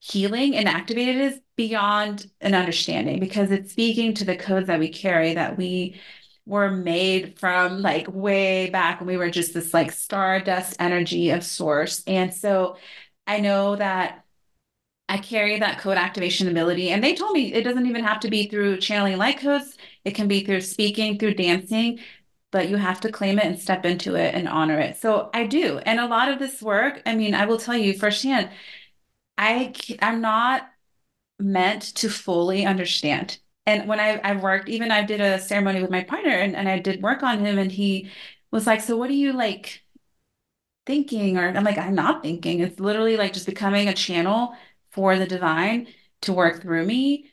[0.00, 4.88] healing and activated is beyond an understanding because it's speaking to the codes that we
[4.88, 6.00] carry that we
[6.46, 11.44] were made from like way back when we were just this like stardust energy of
[11.44, 12.02] source.
[12.06, 12.76] And so
[13.26, 14.24] I know that
[15.08, 16.90] I carry that code activation ability.
[16.90, 20.14] And they told me it doesn't even have to be through channeling light codes, it
[20.14, 21.98] can be through speaking, through dancing,
[22.52, 24.96] but you have to claim it and step into it and honor it.
[24.96, 25.78] So I do.
[25.78, 28.50] And a lot of this work, I mean, I will tell you firsthand,
[29.40, 30.70] I I'm not
[31.40, 33.38] meant to fully understand.
[33.66, 36.68] And when I I've worked, even I did a ceremony with my partner and, and
[36.68, 38.10] I did work on him and he
[38.52, 39.82] was like, So what are you like
[40.86, 41.36] thinking?
[41.38, 42.60] Or I'm like, I'm not thinking.
[42.60, 44.54] It's literally like just becoming a channel
[44.90, 45.88] for the divine
[46.22, 47.30] to work through me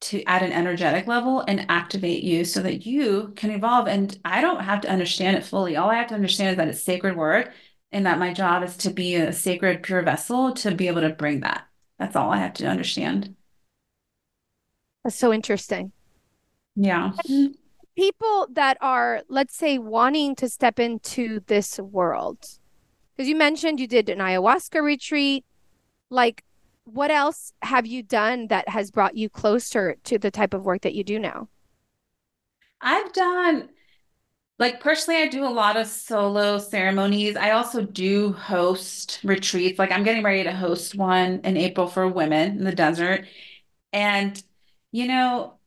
[0.00, 3.88] to at an energetic level and activate you so that you can evolve.
[3.88, 5.76] And I don't have to understand it fully.
[5.76, 7.52] All I have to understand is that it's sacred work
[7.92, 11.10] and that my job is to be a sacred, pure vessel to be able to
[11.10, 11.66] bring that.
[11.98, 13.34] That's all I have to understand.
[15.04, 15.92] That's so interesting.
[16.76, 17.12] Yeah.
[17.96, 22.38] People that are, let's say, wanting to step into this world,
[23.16, 25.44] because you mentioned you did an ayahuasca retreat.
[26.10, 26.44] Like,
[26.84, 30.82] what else have you done that has brought you closer to the type of work
[30.82, 31.48] that you do now?
[32.80, 33.70] I've done
[34.58, 37.36] like personally, I do a lot of solo ceremonies.
[37.36, 39.78] I also do host retreats.
[39.78, 43.26] Like I'm getting ready to host one in April for women in the desert.
[43.92, 44.42] And,
[44.90, 45.58] you know,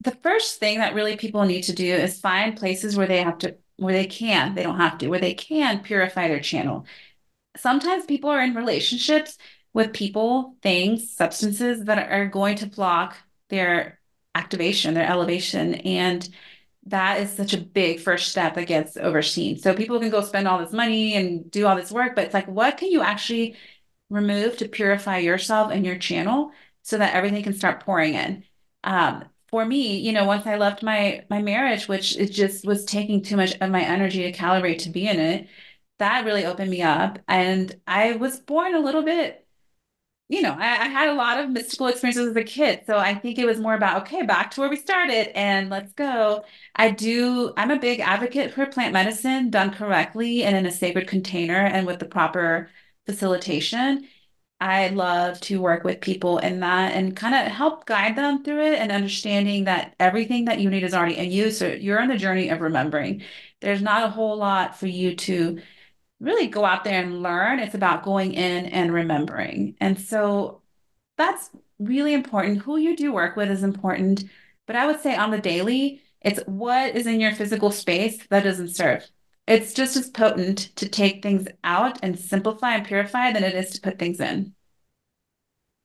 [0.00, 3.38] the first thing that really people need to do is find places where they have
[3.38, 6.86] to, where they can, they don't have to, where they can purify their channel.
[7.56, 9.36] Sometimes people are in relationships
[9.74, 13.16] with people, things, substances that are going to block
[13.50, 14.00] their
[14.34, 15.74] activation, their elevation.
[15.74, 16.26] And
[16.86, 19.58] that is such a big first step gets overseen.
[19.58, 22.34] So people can go spend all this money and do all this work, but it's
[22.34, 23.56] like, what can you actually
[24.10, 26.50] remove to purify yourself and your channel
[26.82, 28.44] so that everything can start pouring in?
[28.84, 32.84] Um, for me, you know, once I left my my marriage, which it just was
[32.84, 35.48] taking too much of my energy to calibrate to be in it,
[35.98, 37.18] that really opened me up.
[37.28, 39.43] And I was born a little bit
[40.28, 42.82] you know, I, I, had a lot of mystical experiences as a kid.
[42.86, 45.92] So I think it was more about, okay, back to where we started and let's
[45.92, 46.44] go.
[46.74, 51.08] I do, I'm a big advocate for plant medicine done correctly and in a sacred
[51.08, 52.70] container and with the proper
[53.06, 54.08] facilitation.
[54.60, 58.62] I love to work with people in that and kind of help guide them through
[58.72, 61.50] it and understanding that everything that you need is already in you.
[61.50, 63.22] So you're on the journey of remembering.
[63.60, 65.60] There's not a whole lot for you to
[66.20, 67.58] really go out there and learn.
[67.58, 69.76] It's about going in and remembering.
[69.80, 70.62] And so
[71.16, 72.62] that's really important.
[72.62, 74.24] Who you do work with is important.
[74.66, 78.44] But I would say on the daily, it's what is in your physical space that
[78.44, 79.06] doesn't serve.
[79.46, 83.70] It's just as potent to take things out and simplify and purify than it is
[83.70, 84.54] to put things in.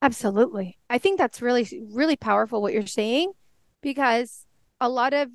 [0.02, 0.78] Absolutely.
[0.90, 3.34] I think that's really, really powerful what you're saying
[3.82, 4.46] because
[4.80, 5.30] a lot of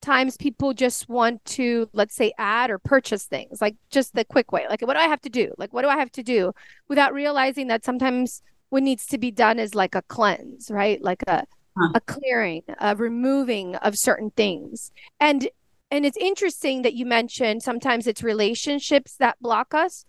[0.00, 4.52] times people just want to let's say add or purchase things like just the quick
[4.52, 5.52] way like what do i have to do?
[5.58, 6.52] Like what do i have to do?
[6.88, 11.02] Without realizing that sometimes what needs to be done is like a cleanse right?
[11.02, 11.44] Like a
[11.76, 11.92] huh.
[11.94, 14.92] a clearing a removing of certain things.
[15.20, 15.48] And
[15.90, 20.04] and it's interesting that you mentioned sometimes it's relationships that block us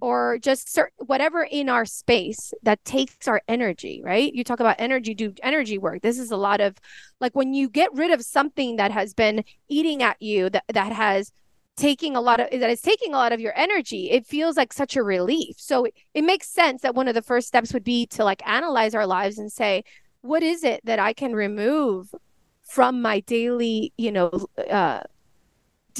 [0.00, 4.32] or just certain, whatever in our space that takes our energy, right?
[4.32, 6.02] You talk about energy, do energy work.
[6.02, 6.76] This is a lot of
[7.20, 10.92] like when you get rid of something that has been eating at you, that, that
[10.92, 11.32] has
[11.76, 14.72] taking a lot of that is taking a lot of your energy it feels like
[14.72, 17.84] such a relief so it, it makes sense that one of the first steps would
[17.84, 19.84] be to like analyze our lives and say
[20.22, 22.14] what is it that i can remove
[22.62, 24.30] from my daily you know
[24.70, 25.00] uh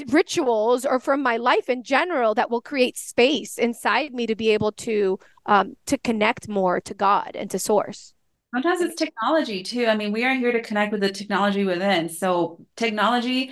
[0.08, 4.50] rituals or from my life in general that will create space inside me to be
[4.50, 8.12] able to um, to connect more to God and to source.
[8.54, 9.86] Sometimes it's technology too.
[9.86, 12.08] I mean, we are here to connect with the technology within.
[12.08, 13.50] So technology,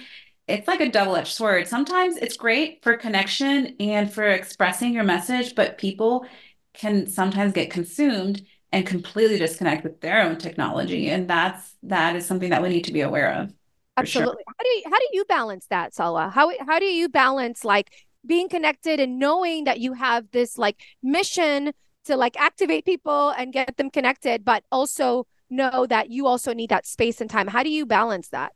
[0.49, 1.69] it's like a double-edged sword.
[1.69, 6.27] Sometimes it's great for connection and for expressing your message, but people
[6.73, 8.43] can sometimes get consumed
[8.73, 11.09] and completely disconnect with their own technology.
[11.09, 13.53] And that's that is something that we need to be aware of.
[13.97, 14.43] Absolutely.
[14.47, 14.55] Sure.
[14.59, 16.33] How do you how do you balance that, Salwa?
[16.33, 17.93] How how do you balance like
[18.27, 21.73] being connected and knowing that you have this like mission
[22.07, 26.71] to like activate people and get them connected, but also know that you also need
[26.71, 27.47] that space and time.
[27.47, 28.53] How do you balance that?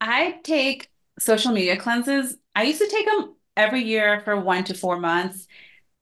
[0.00, 0.88] I take
[1.18, 2.36] social media cleanses.
[2.54, 5.46] I used to take them every year for one to four months.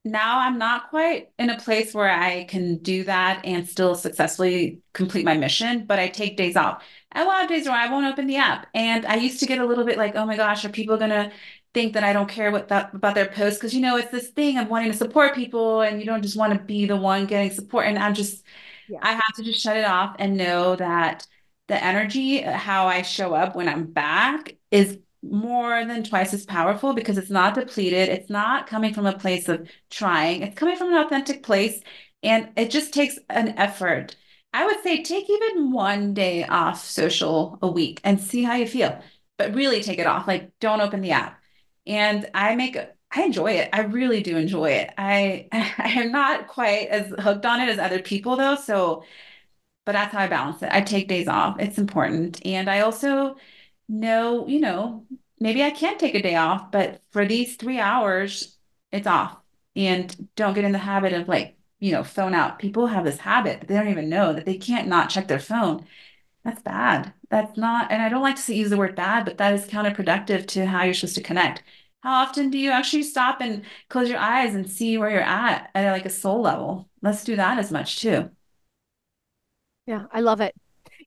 [0.05, 4.81] Now I'm not quite in a place where I can do that and still successfully
[4.93, 6.83] complete my mission, but I take days off.
[7.15, 8.67] I will have days where I won't open the app.
[8.75, 11.33] And I used to get a little bit like, oh my gosh, are people gonna
[11.73, 13.59] think that I don't care what that about their posts?
[13.59, 16.37] Because you know, it's this thing of wanting to support people and you don't just
[16.37, 17.87] want to be the one getting support.
[17.87, 18.45] And I'm just
[18.89, 18.99] yeah.
[19.03, 21.27] I have to just shut it off and know that
[21.69, 26.45] the energy, uh, how I show up when I'm back is more than twice as
[26.45, 28.09] powerful because it's not depleted.
[28.11, 30.43] It's not coming from a place of trying.
[30.43, 31.81] It's coming from an authentic place.
[32.23, 34.17] And it just takes an effort.
[34.55, 38.67] I would say take even one day off social a week and see how you
[38.69, 39.03] feel,
[39.39, 40.29] but really take it off.
[40.29, 41.43] Like don't open the app.
[41.87, 42.79] And I make
[43.17, 43.71] I enjoy it.
[43.73, 44.95] I really do enjoy it.
[44.99, 48.57] I I am not quite as hooked on it as other people though.
[48.57, 49.05] So,
[49.87, 50.71] but that's how I balance it.
[50.73, 51.61] I take days off.
[51.61, 52.45] It's important.
[52.47, 53.37] And I also
[53.89, 55.07] know, you know,
[55.41, 58.59] maybe I can't take a day off, but for these three hours,
[58.93, 59.39] it's off.
[59.77, 62.59] And don't get in the habit of like, you know, phone out.
[62.59, 65.39] People have this habit, but they don't even know that they can't not check their
[65.39, 65.87] phone.
[66.43, 67.13] That's bad.
[67.29, 70.47] That's not, and I don't like to use the word bad, but that is counterproductive
[70.49, 71.63] to how you're supposed to connect.
[72.03, 75.71] How often do you actually stop and close your eyes and see where you're at
[75.75, 76.89] at like a soul level?
[77.03, 78.31] Let's do that as much too.
[79.87, 80.55] Yeah, I love it.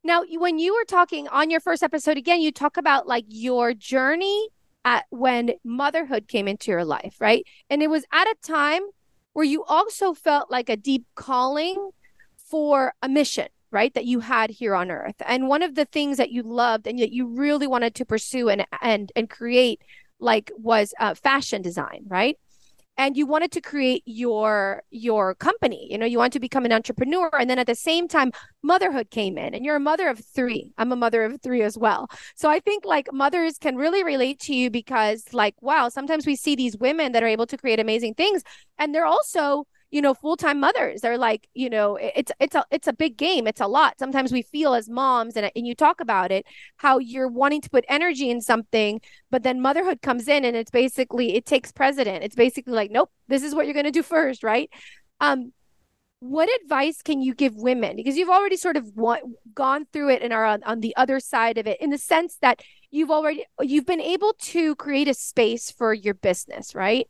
[0.04, 3.74] Now, when you were talking on your first episode again, you talk about like your
[3.74, 4.50] journey
[4.86, 7.44] at when motherhood came into your life, right?
[7.72, 8.84] And it was at a time
[9.38, 11.92] where you also felt like a deep calling
[12.38, 13.94] for a mission, right?
[13.94, 15.14] That you had here on earth.
[15.24, 18.50] And one of the things that you loved and that you really wanted to pursue
[18.50, 19.84] and and and create
[20.20, 22.40] like was uh, fashion design, right?
[22.98, 25.88] And you wanted to create your your company.
[25.89, 28.32] You know, you want to become an entrepreneur, and then at the same time,
[28.64, 29.54] motherhood came in.
[29.54, 30.72] And you're a mother of three.
[30.78, 32.10] I'm a mother of three as well.
[32.36, 36.36] So I think like mothers can really relate to you because, like, wow, sometimes we
[36.36, 38.43] see these women that are able to create amazing things,
[38.80, 42.88] and they're also you know full-time mothers they're like you know it's it's a it's
[42.88, 43.98] a big game it's a lot.
[44.00, 46.46] Sometimes we feel as moms and, and you talk about it
[46.78, 50.72] how you're wanting to put energy in something but then motherhood comes in and it's
[50.72, 52.24] basically it takes precedent.
[52.24, 54.70] It's basically like nope this is what you're going to do first right?
[55.22, 55.54] Um
[56.20, 57.96] what advice can you give women?
[57.96, 58.92] Because you've already sort of
[59.54, 62.38] gone through it and are on, on the other side of it in the sense
[62.42, 67.08] that you've already you've been able to create a space for your business right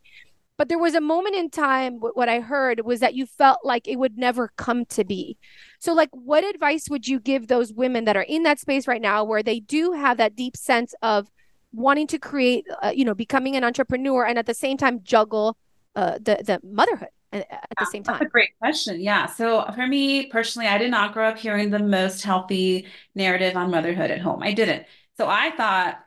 [0.58, 3.88] but there was a moment in time what i heard was that you felt like
[3.88, 5.38] it would never come to be
[5.78, 9.00] so like what advice would you give those women that are in that space right
[9.00, 11.30] now where they do have that deep sense of
[11.72, 15.56] wanting to create uh, you know becoming an entrepreneur and at the same time juggle
[15.96, 18.18] uh, the the motherhood at yeah, the same time?
[18.18, 19.00] That's a great question.
[19.00, 19.26] Yeah.
[19.26, 23.70] So for me personally, I did not grow up hearing the most healthy narrative on
[23.70, 24.42] motherhood at home.
[24.42, 24.84] I didn't.
[25.16, 25.98] So I thought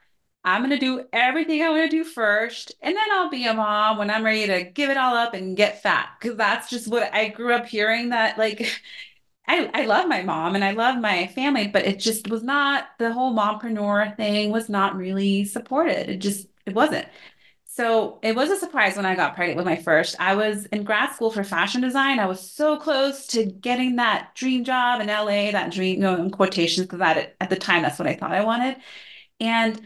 [0.43, 3.53] I'm going to do everything I want to do first, and then I'll be a
[3.53, 6.09] mom when I'm ready to give it all up and get fat.
[6.19, 8.81] Because that's just what I grew up hearing that, like,
[9.47, 12.87] I, I love my mom and I love my family, but it just was not
[12.99, 16.09] the whole mompreneur thing was not really supported.
[16.09, 17.07] It just, it wasn't.
[17.65, 20.15] So it was a surprise when I got pregnant with my first.
[20.19, 22.19] I was in grad school for fashion design.
[22.19, 26.17] I was so close to getting that dream job in LA, that dream, you know,
[26.17, 28.77] in quotations, because at, at the time, that's what I thought I wanted.
[29.39, 29.81] And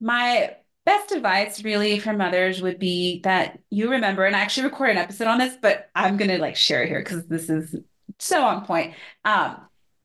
[0.00, 4.92] my best advice really for mothers would be that you remember, and I actually recorded
[4.92, 7.76] an episode on this, but I'm gonna like share it here because this is
[8.18, 8.94] so on point.
[9.24, 9.56] Um,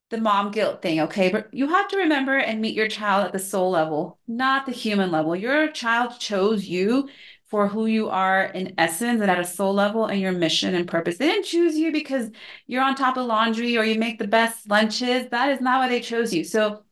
[0.09, 1.31] the mom guilt thing, okay?
[1.31, 4.71] But you have to remember and meet your child at the soul level, not the
[4.71, 5.35] human level.
[5.35, 7.09] Your child chose you
[7.47, 10.87] for who you are in essence and at a soul level and your mission and
[10.87, 11.17] purpose.
[11.17, 12.29] They didn't choose you because
[12.67, 15.29] you're on top of laundry or you make the best lunches.
[15.29, 16.43] That is not why they chose you.
[16.43, 16.83] So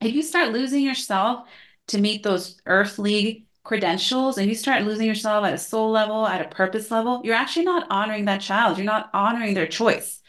[0.00, 1.46] if you start losing yourself
[1.88, 6.44] to meet those earthly credentials and you start losing yourself at a soul level, at
[6.44, 8.76] a purpose level, you're actually not honoring that child.
[8.78, 10.20] You're not honoring their choice.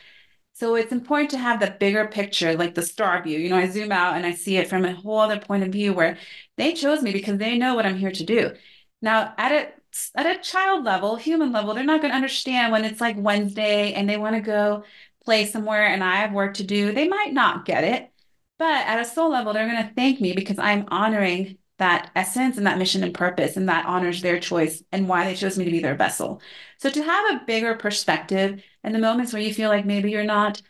[0.54, 3.38] So it's important to have the bigger picture, like the star view.
[3.40, 5.72] You know, I zoom out and I see it from a whole other point of
[5.72, 6.18] view where
[6.58, 8.54] they chose me because they know what I'm here to do.
[9.02, 9.74] Now, at a
[10.16, 13.94] at a child level, human level, they're not going to understand when it's like Wednesday
[13.94, 14.84] and they want to go
[15.26, 16.92] play somewhere and I have work to do.
[16.94, 18.12] They might not get it.
[18.58, 22.56] But at a soul level, they're going to thank me because I'm honoring that essence
[22.56, 25.66] and that mission and purpose, and that honors their choice and why they chose me
[25.66, 26.42] to be their vessel.
[26.78, 30.24] So to have a bigger perspective in the moments where you feel like maybe you're
[30.24, 30.62] not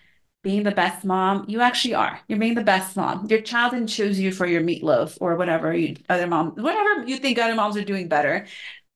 [0.41, 2.19] being the best mom, you actually are.
[2.27, 3.27] You're being the best mom.
[3.27, 7.17] Your child didn't choose you for your meatloaf or whatever you other mom, whatever you
[7.17, 8.47] think other moms are doing better.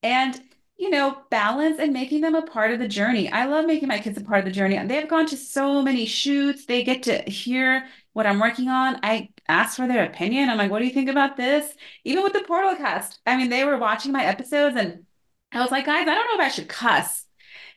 [0.01, 0.39] And
[0.77, 3.29] you know, balance and making them a part of the journey.
[3.29, 4.81] I love making my kids a part of the journey.
[4.87, 6.65] They've gone to so many shoots.
[6.65, 8.99] They get to hear what I'm working on.
[9.03, 10.49] I ask for their opinion.
[10.49, 11.73] I'm like, what do you think about this?
[12.03, 13.19] Even with the Portal cast.
[13.25, 15.05] I mean, they were watching my episodes and
[15.51, 17.25] I was like, guys, I don't know if I should cuss.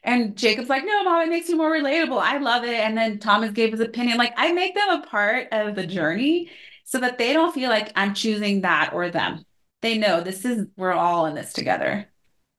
[0.04, 2.20] And Jacob's like, no, mom, it makes you more relatable.
[2.20, 2.74] I love it.
[2.74, 4.18] And then Thomas gave his opinion.
[4.18, 6.50] Like, I make them a part of the journey
[6.84, 9.44] so that they don't feel like I'm choosing that or them.
[9.80, 12.08] They know this is, we're all in this together.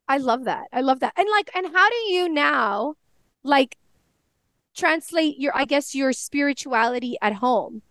[0.07, 0.67] I love that.
[0.71, 1.13] I love that.
[1.15, 2.95] And like, and how do you now
[3.43, 3.78] like
[4.76, 7.82] translate your, I guess, your spirituality at home?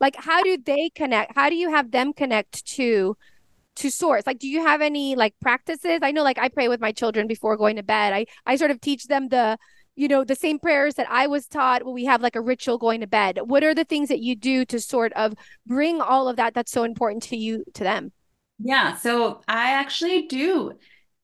[0.00, 1.34] Like, how do they connect?
[1.34, 3.16] How do you have them connect to
[3.76, 4.26] to source?
[4.26, 6.00] Like, do you have any like practices?
[6.02, 8.12] I know, like, I pray with my children before going to bed.
[8.12, 9.58] I I sort of teach them the
[9.96, 12.78] you know the same prayers that I was taught when we have like a ritual
[12.78, 13.40] going to bed.
[13.44, 15.34] What are the things that you do to sort of
[15.66, 18.12] bring all of that that's so important to you to them?
[18.58, 20.72] Yeah, so I actually do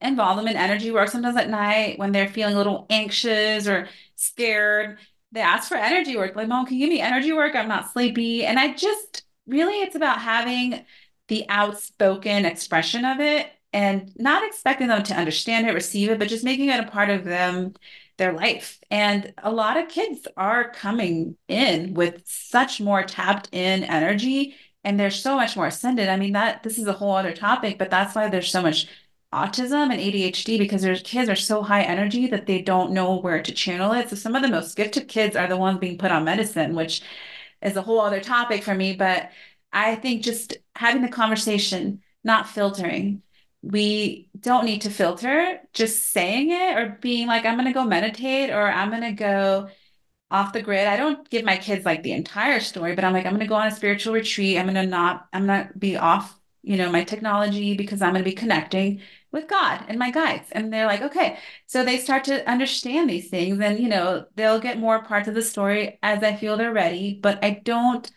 [0.02, 3.88] involve them in energy work sometimes at night when they're feeling a little anxious or
[4.16, 4.98] scared.
[5.32, 6.36] They ask for energy work.
[6.36, 7.54] Like, mom, can you give me energy work?
[7.54, 8.44] I'm not sleepy.
[8.44, 10.84] And I just really, it's about having
[11.28, 16.28] the outspoken expression of it and not expecting them to understand it, receive it, but
[16.28, 17.72] just making it a part of them,
[18.18, 18.78] their life.
[18.90, 24.98] And a lot of kids are coming in with such more tapped in energy and
[24.98, 26.08] they're so much more ascended.
[26.08, 28.88] I mean, that this is a whole other topic, but that's why there's so much
[29.32, 33.42] autism and ADHD because their kids are so high energy that they don't know where
[33.42, 34.10] to channel it.
[34.10, 37.02] So some of the most gifted kids are the ones being put on medicine, which
[37.62, 38.94] is a whole other topic for me.
[38.94, 39.30] But
[39.72, 43.22] I think just having the conversation, not filtering.
[43.62, 47.84] We don't need to filter, just saying it or being like, I'm going to go
[47.84, 49.68] meditate or I'm going to go
[50.30, 50.86] off the grid.
[50.88, 53.46] I don't give my kids like the entire story, but I'm like, I'm going to
[53.46, 54.58] go on a spiritual retreat.
[54.58, 58.24] I'm going to not, I'm not be off, you know, my technology because I'm going
[58.24, 59.00] to be connecting
[59.32, 60.48] with God and my guides.
[60.52, 61.38] And they're like, okay.
[61.66, 65.34] So they start to understand these things and, you know, they'll get more parts of
[65.34, 68.10] the story as I feel they're ready, but I don't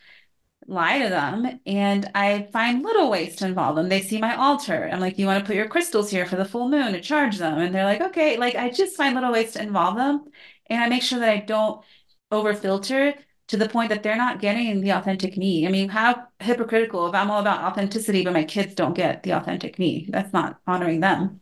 [0.68, 3.88] lie to them and I find little ways to involve them.
[3.90, 4.90] They see my altar.
[4.92, 7.38] I'm like, you want to put your crystals here for the full moon to charge
[7.38, 7.60] them?
[7.60, 8.38] And they're like, okay.
[8.38, 10.26] Like I just find little ways to involve them.
[10.68, 11.84] And I make sure that I don't
[12.32, 13.14] over filter
[13.48, 15.68] to the point that they're not getting the authentic me.
[15.68, 19.32] I mean, how hypocritical if I'm all about authenticity, but my kids don't get the
[19.32, 20.08] authentic me.
[20.10, 21.42] That's not honoring them.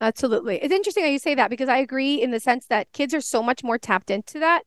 [0.00, 0.56] Absolutely.
[0.62, 3.20] It's interesting how you say that because I agree in the sense that kids are
[3.20, 4.62] so much more tapped into that.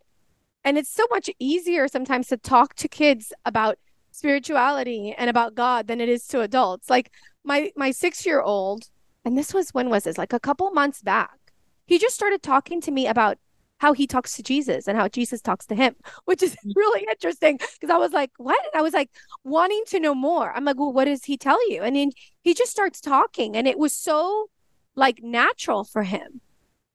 [0.63, 3.77] And it's so much easier sometimes to talk to kids about
[4.11, 6.89] spirituality and about God than it is to adults.
[6.89, 7.11] Like
[7.43, 8.89] my my 6-year-old,
[9.23, 10.17] and this was when was this?
[10.17, 11.37] Like a couple months back.
[11.85, 13.37] He just started talking to me about
[13.79, 16.73] how he talks to Jesus and how Jesus talks to him, which is mm.
[16.75, 18.59] really interesting because I was like, what?
[18.71, 19.09] And I was like
[19.43, 20.51] wanting to know more.
[20.53, 21.81] I'm like, well, what does he tell you?
[21.81, 22.11] And then
[22.41, 24.49] he just starts talking and it was so
[24.95, 26.41] like natural for him.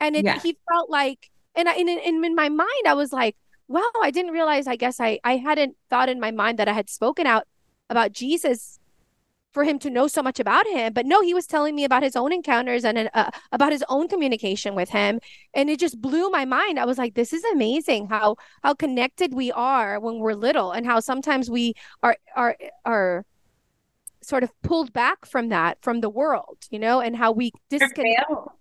[0.01, 0.39] And it, yeah.
[0.39, 3.37] he felt like, and I, and in, in my mind, I was like,
[3.69, 6.73] wow, I didn't realize, I guess I, I hadn't thought in my mind that I
[6.73, 7.47] had spoken out
[7.89, 8.79] about Jesus
[9.55, 10.93] for him to know so much about him.
[10.93, 14.09] But no, he was telling me about his own encounters and uh, about his own
[14.09, 15.21] communication with him,
[15.55, 16.79] and it just blew my mind.
[16.79, 20.85] I was like, "This is amazing how how connected we are when we're little, and
[20.85, 23.25] how sometimes we are are are."
[24.23, 28.01] sort of pulled back from that from the world you know and how we disconnect
[28.01, 28.59] their veil,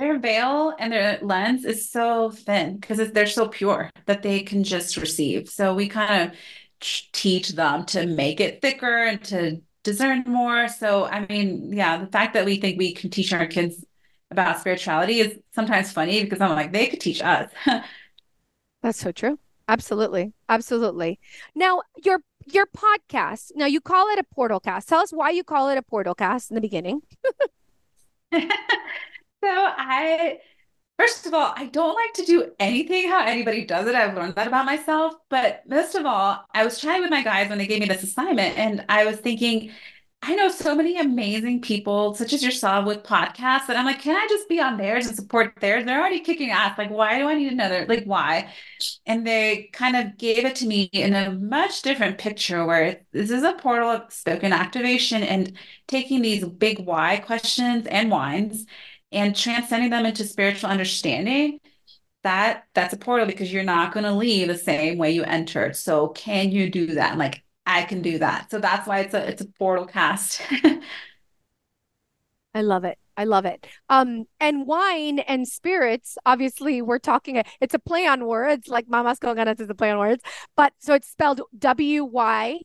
[0.00, 4.64] their veil and their lens is so thin because they're so pure that they can
[4.64, 6.36] just receive so we kind of
[6.80, 10.66] teach them to make it thicker and to discern more.
[10.68, 13.84] So, I mean, yeah, the fact that we think we can teach our kids
[14.30, 17.50] about spirituality is sometimes funny because I'm like, they could teach us.
[18.82, 19.38] That's so true.
[19.68, 20.32] Absolutely.
[20.48, 21.20] Absolutely.
[21.54, 22.20] Now, your
[22.52, 23.52] your podcast.
[23.54, 24.88] Now you call it a portal cast.
[24.88, 27.00] Tell us why you call it a portal cast in the beginning.
[28.34, 28.40] so
[29.44, 30.38] I
[30.98, 33.96] First of all, I don't like to do anything how anybody does it.
[33.96, 35.14] I've learned that about myself.
[35.28, 38.04] But most of all, I was chatting with my guys when they gave me this
[38.04, 39.72] assignment, and I was thinking,
[40.22, 43.68] I know so many amazing people, such as yourself, with podcasts.
[43.68, 45.84] And I'm like, can I just be on theirs and support theirs?
[45.84, 46.78] They're already kicking ass.
[46.78, 47.84] Like, why do I need another?
[47.86, 48.50] Like, why?
[49.04, 53.30] And they kind of gave it to me in a much different picture where this
[53.30, 58.64] is a portal of spoken activation and taking these big why questions and whys
[59.14, 61.60] and transcending them into spiritual understanding
[62.22, 65.76] that that's a portal because you're not going to leave the same way you entered.
[65.76, 67.16] So can you do that?
[67.18, 68.50] Like i can do that.
[68.50, 70.42] So that's why it's a it's a portal cast.
[72.54, 72.98] I love it.
[73.16, 73.66] I love it.
[73.88, 79.18] Um, and wine and spirits, obviously, we're talking, it's a play on words, like Mamas
[79.18, 80.22] con Ganas is a play on words.
[80.56, 82.60] But so it's spelled W Y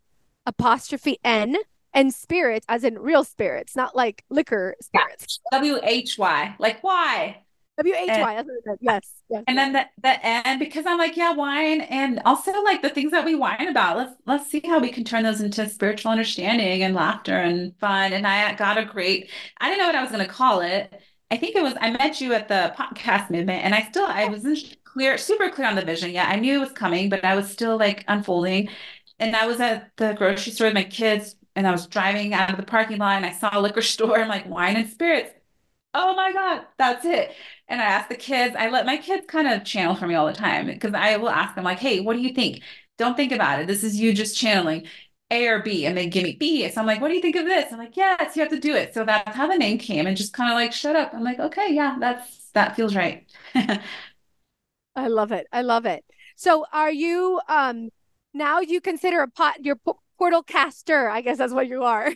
[0.45, 1.57] apostrophe N
[1.93, 5.39] and spirits as in real spirits, not like liquor spirits.
[5.51, 6.55] W H Y.
[6.59, 7.43] Like why?
[7.77, 8.43] W H Y.
[8.81, 9.11] Yes.
[9.29, 9.43] Yes.
[9.47, 13.11] And then the the end because I'm like, yeah, wine and also like the things
[13.11, 13.97] that we whine about.
[13.97, 18.13] Let's let's see how we can turn those into spiritual understanding and laughter and fun.
[18.13, 19.29] And I got a great,
[19.59, 20.93] I didn't know what I was gonna call it.
[21.31, 24.25] I think it was I met you at the podcast movement and I still I
[24.25, 26.27] wasn't clear, super clear on the vision yet.
[26.29, 28.69] I knew it was coming, but I was still like unfolding.
[29.19, 32.51] And I was at the grocery store with my kids and I was driving out
[32.51, 34.17] of the parking lot and I saw a liquor store.
[34.19, 35.31] I'm like, wine and spirits.
[35.93, 37.33] Oh my God, that's it.
[37.67, 40.27] And I asked the kids, I let my kids kind of channel for me all
[40.27, 42.63] the time because I will ask them, like, hey, what do you think?
[42.97, 43.67] Don't think about it.
[43.67, 44.87] This is you just channeling
[45.31, 45.85] A or B.
[45.85, 46.69] And they give me B.
[46.69, 47.71] So I'm like, what do you think of this?
[47.73, 48.93] I'm like, yes, you have to do it.
[48.93, 51.13] So that's how the name came and just kind of like, shut up.
[51.13, 53.25] I'm like, okay, yeah, that's that feels right.
[54.95, 55.47] I love it.
[55.51, 56.03] I love it.
[56.35, 57.89] So are you um
[58.33, 59.77] now you consider a pot your
[60.19, 61.09] portal caster?
[61.09, 62.13] I guess that's what you are.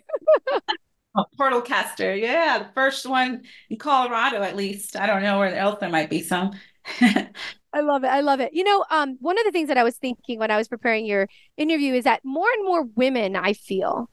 [1.16, 2.14] a portal caster.
[2.16, 4.96] Yeah, the first one in Colorado at least.
[4.96, 6.52] I don't know where else there might be some.
[7.02, 8.08] I love it.
[8.08, 8.54] I love it.
[8.54, 11.06] You know, um, one of the things that I was thinking when I was preparing
[11.06, 11.28] your
[11.58, 14.10] interview is that more and more women, I feel,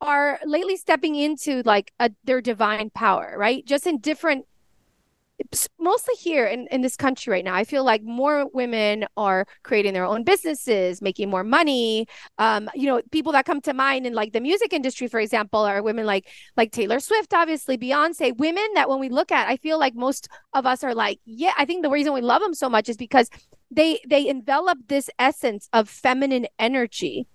[0.00, 3.64] are lately stepping into like a, their divine power, right?
[3.66, 4.44] Just in different
[5.78, 7.54] mostly here in, in this country right now.
[7.54, 12.06] I feel like more women are creating their own businesses making more money.
[12.38, 15.60] Um, you know people that come to mind in like the music industry for example
[15.60, 19.56] are women like like taylor swift obviously beyonce women that when we look at i
[19.56, 22.54] feel like most of us are like yeah i think the reason we love them
[22.54, 23.28] so much is because
[23.70, 27.26] they they envelop this essence of feminine energy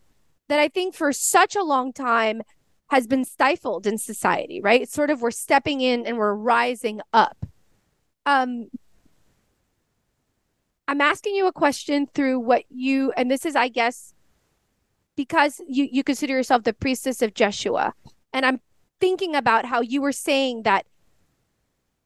[0.47, 2.41] that i think for such a long time
[2.89, 4.87] has been stifled in society right?
[4.87, 7.45] Sort of we're stepping in and we're rising up
[8.25, 8.67] um
[10.87, 14.13] I'm asking you a question through what you and this is I guess
[15.15, 17.93] because you you consider yourself the priestess of Yeshua
[18.33, 18.59] and I'm
[18.99, 20.85] thinking about how you were saying that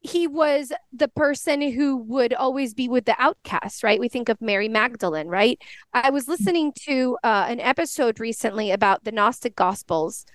[0.01, 3.99] he was the person who would always be with the outcasts, right?
[3.99, 5.61] We think of Mary Magdalene, right?
[5.93, 10.25] I was listening to uh, an episode recently about the Gnostic Gospels,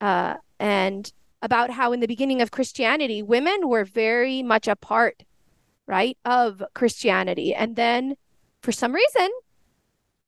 [0.00, 1.12] uh, and
[1.42, 5.22] about how in the beginning of Christianity, women were very much a part
[5.88, 7.54] right, of Christianity.
[7.54, 8.14] And then
[8.60, 9.30] for some reason,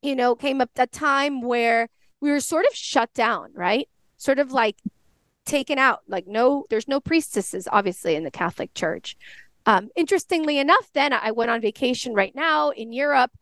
[0.03, 1.89] you know, came up a time where
[2.21, 3.87] we were sort of shut down, right?
[4.17, 4.77] Sort of like
[5.45, 6.01] taken out.
[6.09, 9.17] Like, no, there's no priestesses, obviously, in the Catholic Church.
[9.67, 13.33] Um, interestingly enough, then I went on vacation right now in Europe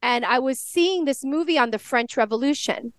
[0.00, 2.92] and I was seeing this movie on the French Revolution.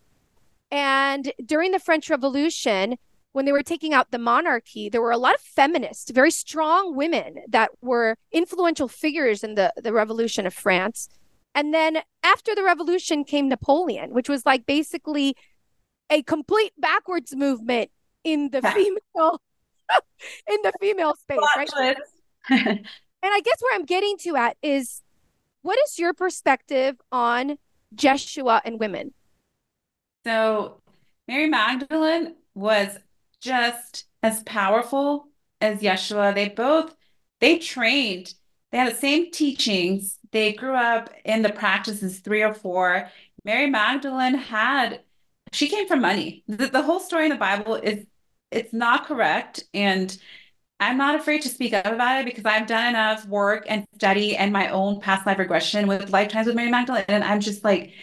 [0.70, 2.98] And during the French Revolution,
[3.36, 6.96] when they were taking out the monarchy, there were a lot of feminists, very strong
[6.96, 11.10] women that were influential figures in the, the revolution of France.
[11.54, 15.36] And then after the revolution came Napoleon, which was like basically
[16.10, 17.92] a complete backwards movement
[18.24, 19.42] in the female
[20.50, 21.40] in the female space,
[21.78, 21.98] right?
[22.50, 22.88] and
[23.22, 25.02] I guess where I'm getting to at is
[25.62, 27.58] what is your perspective on
[27.94, 29.14] Yeshua and women?
[30.26, 30.80] So
[31.28, 32.98] Mary Magdalene was
[33.46, 35.28] just as powerful
[35.62, 36.34] as Yeshua.
[36.34, 36.96] They both
[37.40, 38.34] they trained.
[38.72, 40.18] They had the same teachings.
[40.32, 43.10] They grew up in the practices three or four.
[43.44, 45.02] Mary Magdalene had
[45.54, 46.44] she came from money.
[46.48, 48.06] The, the whole story in the Bible is
[48.52, 50.18] it's not correct and
[50.80, 54.36] I'm not afraid to speak up about it because I've done enough work and study
[54.36, 57.06] and my own past life regression with lifetimes with Mary Magdalene.
[57.08, 57.94] And I'm just like,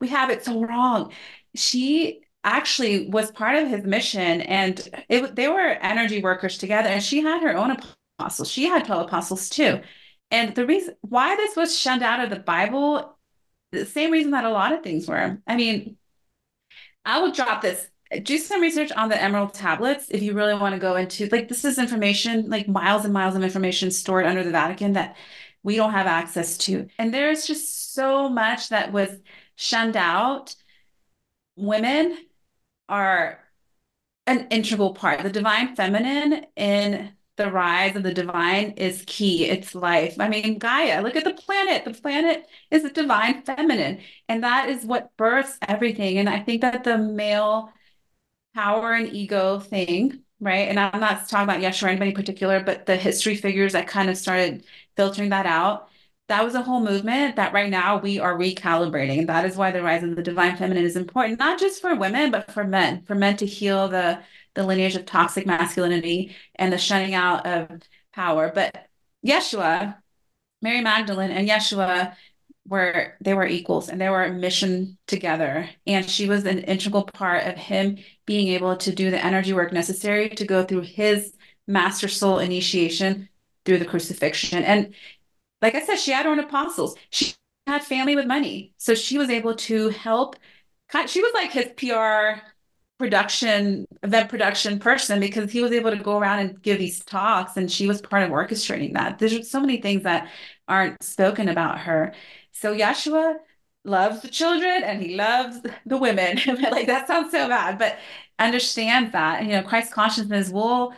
[0.00, 1.12] we have it so wrong.
[1.54, 7.02] She actually was part of his mission and it, they were energy workers together and
[7.02, 7.76] she had her own
[8.18, 8.50] apostles.
[8.50, 9.80] She had 12 apostles too.
[10.30, 13.18] And the reason why this was shunned out of the bible
[13.72, 15.38] the same reason that a lot of things were.
[15.46, 15.98] I mean
[17.04, 17.88] i will drop this.
[18.22, 21.48] Do some research on the emerald tablets if you really want to go into like
[21.48, 25.16] this is information like miles and miles of information stored under the vatican that
[25.64, 26.86] we don't have access to.
[26.98, 29.10] And there's just so much that was
[29.56, 30.54] shunned out.
[31.56, 32.16] Women
[32.88, 33.40] are
[34.26, 35.22] an integral part.
[35.22, 39.44] The divine feminine in the rise of the divine is key.
[39.44, 40.16] It's life.
[40.18, 41.84] I mean, Gaia, look at the planet.
[41.84, 46.18] The planet is a divine feminine, and that is what births everything.
[46.18, 47.72] And I think that the male
[48.54, 50.68] power and ego thing, right?
[50.68, 53.86] And I'm not talking about Yeshua or anybody in particular, but the history figures that
[53.88, 54.64] kind of started
[54.96, 55.90] filtering that out
[56.28, 59.26] that was a whole movement that right now we are recalibrating.
[59.26, 62.30] That is why the rise of the divine feminine is important, not just for women,
[62.30, 64.20] but for men, for men to heal the,
[64.54, 67.80] the lineage of toxic masculinity and the shutting out of
[68.12, 68.50] power.
[68.52, 68.88] But
[69.24, 69.96] Yeshua,
[70.62, 72.16] Mary Magdalene and Yeshua
[72.68, 75.68] were they were equals and they were a mission together.
[75.86, 79.72] And she was an integral part of him being able to do the energy work
[79.72, 81.32] necessary to go through his
[81.68, 83.28] master soul initiation
[83.64, 84.64] through the crucifixion.
[84.64, 84.94] And
[85.62, 86.96] like I said, she had her own apostles.
[87.10, 87.34] She
[87.66, 88.74] had family with money.
[88.78, 90.36] So she was able to help.
[91.06, 92.42] She was like his PR
[92.98, 97.56] production, event production person because he was able to go around and give these talks
[97.56, 99.18] and she was part of orchestrating that.
[99.18, 100.30] There's so many things that
[100.68, 102.14] aren't spoken about her.
[102.52, 103.36] So Yeshua
[103.84, 106.38] loves the children and he loves the women.
[106.70, 107.98] like that sounds so bad, but
[108.38, 110.94] understand that, you know, Christ consciousness will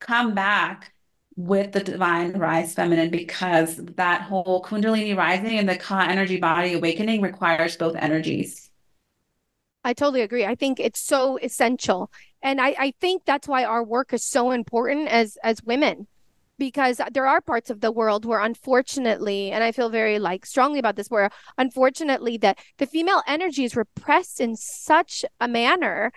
[0.00, 0.92] come back
[1.38, 6.74] with the divine rise feminine because that whole kundalini rising and the ka energy body
[6.74, 8.70] awakening requires both energies.
[9.84, 10.44] I totally agree.
[10.44, 12.10] I think it's so essential.
[12.42, 16.06] And i i think that's why our work is so important as as women
[16.58, 20.78] because there are parts of the world where unfortunately and i feel very like strongly
[20.78, 26.12] about this where unfortunately that the female energy is repressed in such a manner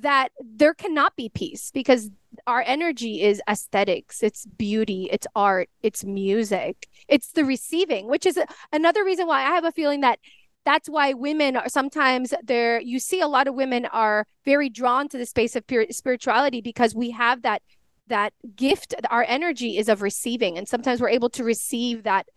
[0.00, 2.10] that there cannot be peace because
[2.46, 8.38] our energy is aesthetics, it's beauty, it's art, it's music, it's the receiving, which is
[8.72, 10.18] another reason why I have a feeling that
[10.64, 15.08] that's why women are sometimes there you see a lot of women are very drawn
[15.08, 17.62] to the space of spirituality because we have that
[18.06, 22.28] that gift our energy is of receiving and sometimes we're able to receive that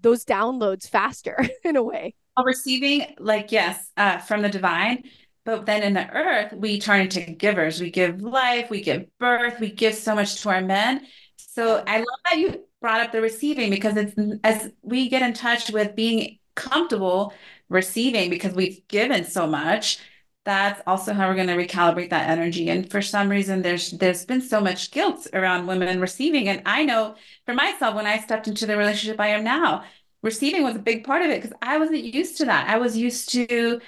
[0.00, 2.14] those downloads faster in a way.
[2.42, 5.04] Receiving like yes uh, from the divine
[5.48, 7.80] but then in the earth, we turn into givers.
[7.80, 11.06] We give life, we give birth, we give so much to our men.
[11.38, 15.32] So I love that you brought up the receiving because it's as we get in
[15.32, 17.32] touch with being comfortable
[17.70, 20.00] receiving because we've given so much
[20.44, 24.24] that's also how we're going to recalibrate that energy and for some reason there's there's
[24.24, 28.48] been so much guilt around women receiving and i know for myself when i stepped
[28.48, 29.84] into the relationship i am now
[30.22, 32.96] receiving was a big part of it because i wasn't used to that i was
[32.96, 33.78] used to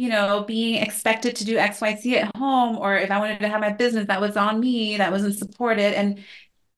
[0.00, 3.38] you know, being expected to do X, Y, Z at home, or if I wanted
[3.40, 5.94] to have my business, that was on me, that wasn't supported.
[5.94, 6.24] And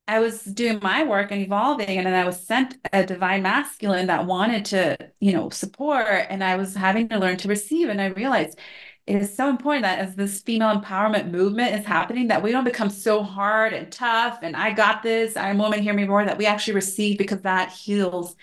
[0.09, 4.09] I was doing my work and evolving, and then I was sent a divine masculine
[4.09, 7.89] that wanted to, you know, support, and I was having to learn to receive.
[7.91, 8.59] And I realized
[9.07, 12.65] it is so important that as this female empowerment movement is happening, that we don't
[12.65, 16.39] become so hard and tough and I got this, I'm woman, hear me more, that
[16.39, 18.35] we actually receive because that heals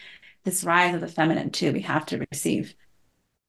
[0.45, 1.73] this rise of the feminine too.
[1.73, 2.75] We have to receive.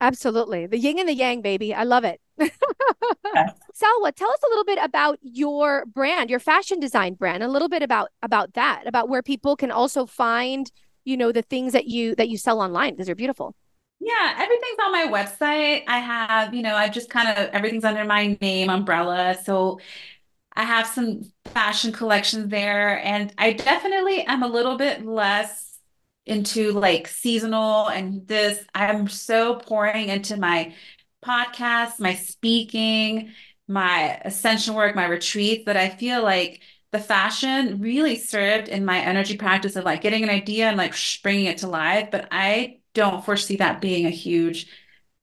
[0.01, 0.67] Absolutely.
[0.67, 1.75] The yin and the yang, baby.
[1.75, 2.21] I love it.
[2.41, 2.51] Salwa,
[4.15, 7.83] tell us a little bit about your brand, your fashion design brand, a little bit
[7.83, 10.71] about about that, about where people can also find,
[11.05, 13.55] you know, the things that you that you sell online because they're beautiful.
[14.01, 15.85] Yeah, everything's on my website.
[15.87, 19.37] I have, you know, I just kind of everything's under my name umbrella.
[19.45, 19.81] So
[20.57, 25.70] I have some fashion collections there and I definitely am a little bit less
[26.27, 28.65] into like seasonal and this.
[28.75, 30.75] I'm so pouring into my
[31.25, 33.33] podcast, my speaking,
[33.69, 36.61] my ascension work, my retreats that I feel like
[36.93, 40.95] the fashion really served in my energy practice of like getting an idea and like
[41.23, 42.11] bringing it to life.
[42.11, 44.67] But I don't foresee that being a huge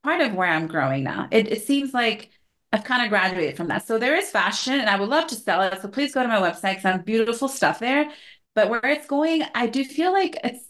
[0.03, 1.27] part of where I'm growing now.
[1.31, 2.29] It, it seems like
[2.71, 3.85] I've kind of graduated from that.
[3.87, 5.81] So there is fashion and I would love to sell it.
[5.81, 8.09] So please go to my website because I have beautiful stuff there.
[8.55, 10.66] But where it's going, I do feel like it's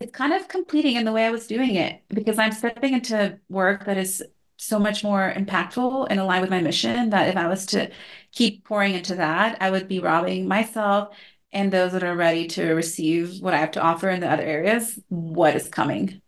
[0.00, 3.38] it's kind of completing in the way I was doing it because I'm stepping into
[3.48, 4.22] work that is
[4.56, 7.90] so much more impactful and aligned with my mission that if I was to
[8.32, 11.14] keep pouring into that, I would be robbing myself
[11.52, 14.42] and those that are ready to receive what I have to offer in the other
[14.42, 16.20] areas, what is coming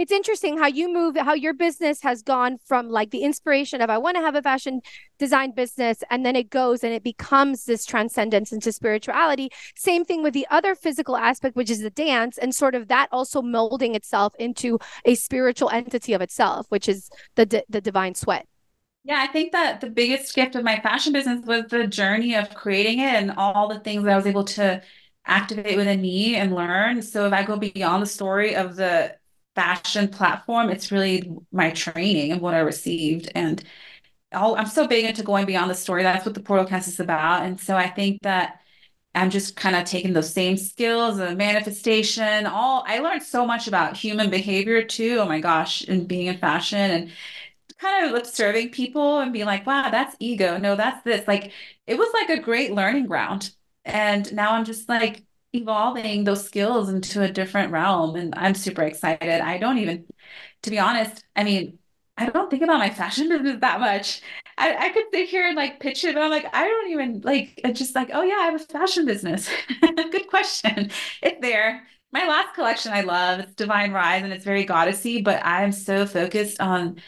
[0.00, 3.90] it's interesting how you move how your business has gone from like the inspiration of
[3.90, 4.80] i want to have a fashion
[5.18, 10.22] design business and then it goes and it becomes this transcendence into spirituality same thing
[10.22, 13.94] with the other physical aspect which is the dance and sort of that also molding
[13.94, 18.46] itself into a spiritual entity of itself which is the the divine sweat
[19.02, 22.54] yeah, I think that the biggest gift of my fashion business was the journey of
[22.54, 24.82] creating it and all the things that I was able to
[25.24, 27.00] activate within me and learn.
[27.00, 29.16] So if I go beyond the story of the
[29.54, 30.70] fashion platform.
[30.70, 33.30] It's really my training and what I received.
[33.34, 33.62] And
[34.32, 36.02] all, I'm so big into going beyond the story.
[36.02, 37.44] That's what the Portalcast is about.
[37.44, 38.60] And so I think that
[39.14, 43.68] I'm just kind of taking those same skills, the manifestation, all I learned so much
[43.68, 45.18] about human behavior too.
[45.20, 47.10] Oh my gosh, and being in fashion and
[47.78, 50.58] kind of observing people and being like, wow, that's ego.
[50.58, 51.26] No, that's this.
[51.28, 51.52] Like
[51.86, 53.52] it was like a great learning ground.
[53.84, 58.16] And now I'm just like evolving those skills into a different realm.
[58.16, 59.40] And I'm super excited.
[59.40, 60.06] I don't even,
[60.62, 61.78] to be honest, I mean,
[62.16, 64.20] I don't think about my fashion business that much.
[64.58, 67.20] I, I could sit here and like pitch it, but I'm like, I don't even
[67.22, 69.48] like, it's just like, oh yeah, I have a fashion business.
[69.80, 70.90] Good question.
[71.22, 71.86] It's there.
[72.12, 73.40] my last collection I love.
[73.40, 77.00] It's Divine Rise and it's very goddessy, but I'm so focused on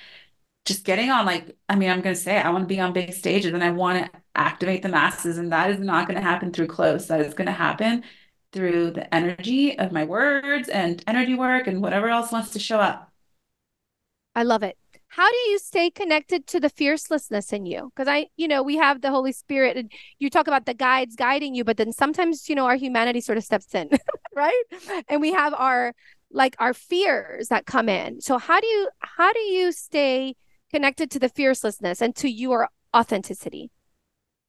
[0.64, 3.12] just getting on like, I mean, I'm gonna say I want to be on big
[3.12, 5.38] stages and I want to activate the masses.
[5.38, 7.09] And that is not going to happen through clothes.
[7.09, 8.03] That is going to happen
[8.53, 12.78] through the energy of my words and energy work and whatever else wants to show
[12.78, 13.11] up.
[14.34, 14.76] I love it.
[15.09, 17.92] How do you stay connected to the fiercelessness in you?
[17.94, 21.16] Because I, you know, we have the Holy Spirit and you talk about the guides
[21.16, 23.90] guiding you, but then sometimes, you know, our humanity sort of steps in,
[24.34, 24.62] right?
[25.09, 25.92] And we have our
[26.30, 28.22] like our fears that come in.
[28.22, 30.34] So how do you how do you stay
[30.70, 33.70] connected to the fiercelessness and to your authenticity?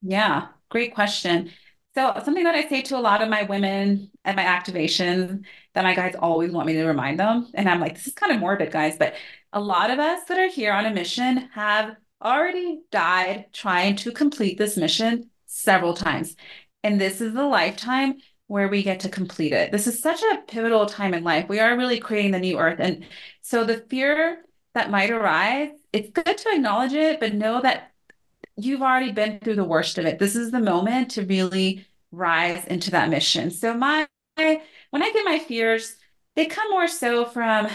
[0.02, 1.52] Yeah, great question.
[1.96, 5.84] So something that I say to a lot of my women at my activation that
[5.84, 8.40] my guys always want me to remind them, and I'm like, this is kind of
[8.40, 9.14] morbid, guys, but
[9.52, 14.12] a lot of us that are here on a mission have already died trying to
[14.12, 16.36] complete this mission several times.
[16.84, 18.16] And this is the lifetime
[18.48, 19.72] where we get to complete it.
[19.72, 21.48] This is such a pivotal time in life.
[21.48, 22.80] We are really creating the new earth.
[22.80, 23.06] And
[23.42, 27.93] so the fear that might arise, it's good to acknowledge it, but know that
[28.56, 30.20] you've already been through the worst of it.
[30.20, 33.52] This is the moment to really rise into that mission.
[33.52, 35.96] So my when I get my fears,
[36.36, 37.68] they come more so from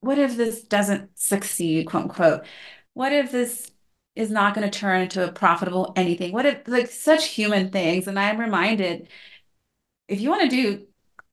[0.00, 2.46] what if this doesn't succeed, quote unquote?
[2.94, 3.70] What if this
[4.14, 6.32] is not going to turn into a profitable anything?
[6.32, 8.06] What if like such human things?
[8.06, 9.08] And I'm reminded
[10.08, 10.86] if you want to do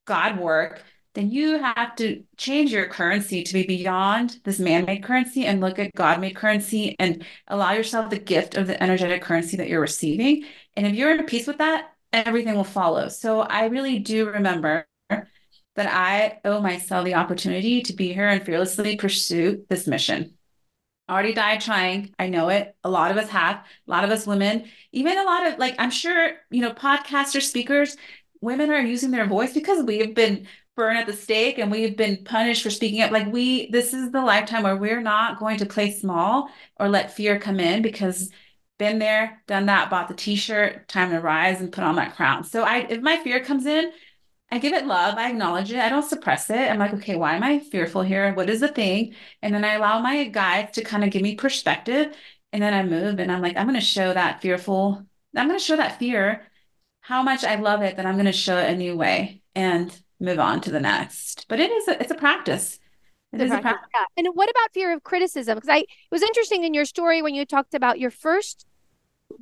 [0.05, 0.83] God work,
[1.15, 5.79] then you have to change your currency to be beyond this man-made currency and look
[5.79, 10.43] at God-made currency and allow yourself the gift of the energetic currency that you're receiving.
[10.75, 13.07] And if you're in peace with that, everything will follow.
[13.09, 15.27] So I really do remember that
[15.77, 20.33] I owe myself the opportunity to be here and fearlessly pursue this mission.
[21.07, 22.13] I already died trying.
[22.17, 22.75] I know it.
[22.83, 25.75] A lot of us have, a lot of us women, even a lot of like,
[25.77, 27.95] I'm sure, you know, podcasters, speakers,
[28.41, 32.23] women are using their voice because we've been burn at the stake and we've been
[32.23, 33.11] punished for speaking up.
[33.11, 37.15] Like we this is the lifetime where we're not going to play small or let
[37.15, 38.31] fear come in because
[38.77, 42.43] been there done that bought the t-shirt time to rise and put on that crown.
[42.43, 43.91] So i if my fear comes in
[44.51, 46.69] i give it love i acknowledge it i don't suppress it.
[46.69, 48.33] I'm like okay why am i fearful here?
[48.33, 49.15] What is the thing?
[49.41, 52.15] And then i allow my guides to kind of give me perspective
[52.51, 55.05] and then i move and i'm like i'm going to show that fearful
[55.35, 56.43] i'm going to show that fear
[57.01, 59.41] how much i love it that i'm going to show it a new way.
[59.55, 61.45] And move on to the next.
[61.47, 62.79] But it is a, it's a practice.
[63.33, 63.59] It is practice.
[63.59, 63.89] a practice.
[63.93, 64.05] Yeah.
[64.17, 65.55] And what about fear of criticism?
[65.55, 68.65] Because I it was interesting in your story when you talked about your first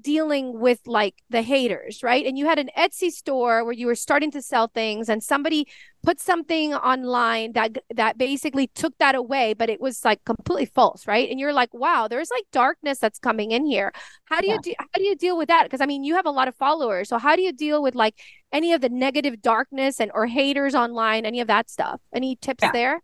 [0.02, 2.26] dealing with like the haters, right?
[2.26, 5.68] And you had an Etsy store where you were starting to sell things and somebody
[6.04, 11.08] put something online that that basically took that away, but it was like completely false,
[11.08, 11.30] right?
[11.30, 13.92] And you're like, "Wow, there's like darkness that's coming in here."
[14.26, 15.64] How do you do, how do you deal with that?
[15.64, 17.10] Because I mean, you have a lot of followers.
[17.10, 18.20] So how do you deal with like
[18.52, 22.02] any of the negative darkness and or haters online, any of that stuff?
[22.14, 22.72] Any tips yeah.
[22.72, 23.04] there?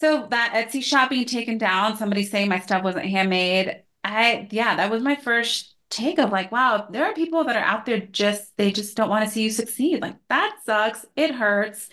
[0.00, 3.82] So that Etsy shop being taken down, somebody saying my stuff wasn't handmade.
[4.04, 7.60] I yeah, that was my first take of like, wow, there are people that are
[7.64, 10.00] out there just they just don't want to see you succeed.
[10.02, 11.06] Like that sucks.
[11.16, 11.88] It hurts.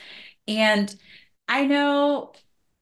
[0.48, 0.94] And
[1.48, 2.34] I know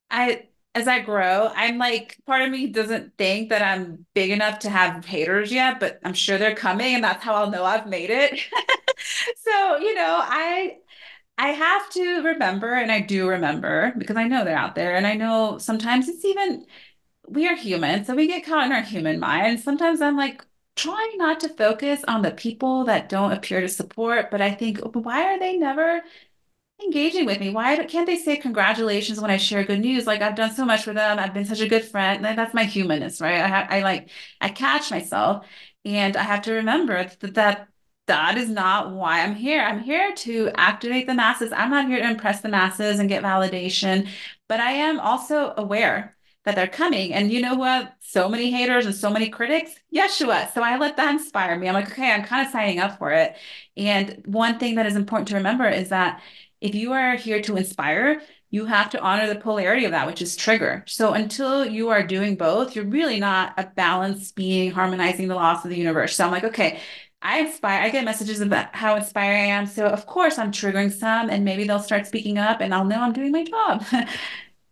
[0.10, 4.60] I as I grow, I'm like part of me doesn't think that I'm big enough
[4.60, 7.88] to have haters yet, but I'm sure they're coming and that's how I'll know I've
[7.88, 8.40] made it.
[9.38, 10.78] so, you know, I
[11.38, 15.08] I have to remember and I do remember because I know they're out there and
[15.08, 16.66] I know sometimes it's even
[17.28, 19.60] we are human, so we get caught in our human mind.
[19.62, 20.46] Sometimes I'm like,
[20.76, 24.80] trying not to focus on the people that don't appear to support, but I think,
[24.80, 26.02] why are they never
[26.84, 27.50] engaging with me?
[27.52, 30.08] Why can't they say congratulations when I share good news?
[30.08, 31.20] Like I've done so much for them.
[31.20, 32.24] I've been such a good friend.
[32.26, 33.42] That's my humanness, right?
[33.42, 34.10] I I like,
[34.42, 35.46] I catch myself
[35.86, 37.68] and I have to remember that, that
[38.08, 39.62] that is not why I'm here.
[39.62, 41.52] I'm here to activate the masses.
[41.52, 44.10] I'm not here to impress the masses and get validation,
[44.50, 47.14] but I am also aware that they're coming.
[47.14, 47.94] And you know what?
[48.00, 50.52] So many haters and so many critics, Yeshua.
[50.54, 51.68] So I let that inspire me.
[51.68, 53.36] I'm like, okay, I'm kind of signing up for it.
[53.78, 56.22] And one thing that is important to remember is that
[56.60, 60.22] if you are here to inspire, you have to honor the polarity of that, which
[60.22, 60.84] is trigger.
[60.88, 65.64] So until you are doing both, you're really not a balanced being harmonizing the laws
[65.64, 66.16] of the universe.
[66.16, 66.80] So I'm like, okay,
[67.22, 69.68] I inspire, I get messages about how inspiring I am.
[69.68, 73.00] So of course I'm triggering some and maybe they'll start speaking up and I'll know
[73.02, 73.86] I'm doing my job.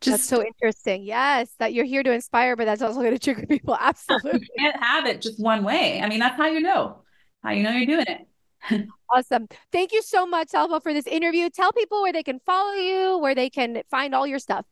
[0.01, 1.03] Just that's so interesting.
[1.03, 3.75] Yes, that you're here to inspire, but that's also going to trigger people.
[3.79, 4.39] Absolutely.
[4.41, 6.01] You can't have it just one way.
[6.01, 7.03] I mean, that's how you know.
[7.43, 8.87] How you know you're doing it.
[9.13, 9.47] awesome.
[9.71, 11.49] Thank you so much, Salwa, for this interview.
[11.49, 14.65] Tell people where they can follow you, where they can find all your stuff.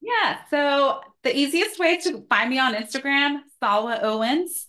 [0.00, 0.38] Yeah.
[0.50, 4.66] So the easiest way to find me on Instagram, Salwa Owens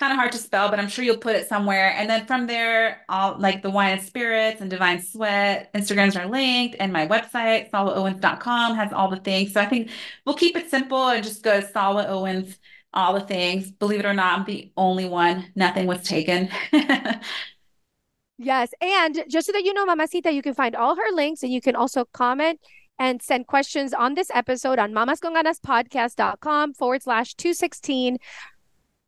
[0.00, 1.92] kind of hard to spell, but I'm sure you'll put it somewhere.
[1.94, 6.26] And then from there, all like the wine and spirits and divine sweat Instagrams are
[6.26, 9.52] linked, and my website, salwaowens.com, has all the things.
[9.52, 9.90] So I think
[10.24, 12.58] we'll keep it simple and just go to Salwa Owens,
[12.94, 13.70] all the things.
[13.70, 15.52] Believe it or not, I'm the only one.
[15.54, 16.48] Nothing was taken.
[18.38, 18.70] yes.
[18.80, 21.60] And just so that you know, Mamacita, you can find all her links and you
[21.60, 22.58] can also comment
[23.00, 28.18] and send questions on this episode on mamasconganaspodcast.com forward slash 216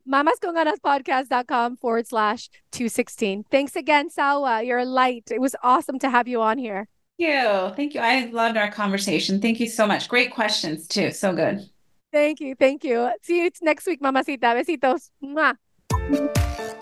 [0.08, 3.44] mamasconganaspodcast.com forward slash 216.
[3.50, 4.64] Thanks again, Salwa.
[4.66, 5.24] You're a light.
[5.30, 6.88] It was awesome to have you on here.
[7.18, 7.76] Thank you.
[7.76, 8.00] Thank you.
[8.00, 9.40] I loved our conversation.
[9.40, 10.08] Thank you so much.
[10.08, 11.10] Great questions, too.
[11.12, 11.68] So good.
[12.12, 12.54] Thank you.
[12.54, 13.10] Thank you.
[13.22, 14.54] See you next week, mamacita.
[14.54, 15.10] Besitos.
[15.22, 16.81] Mwah.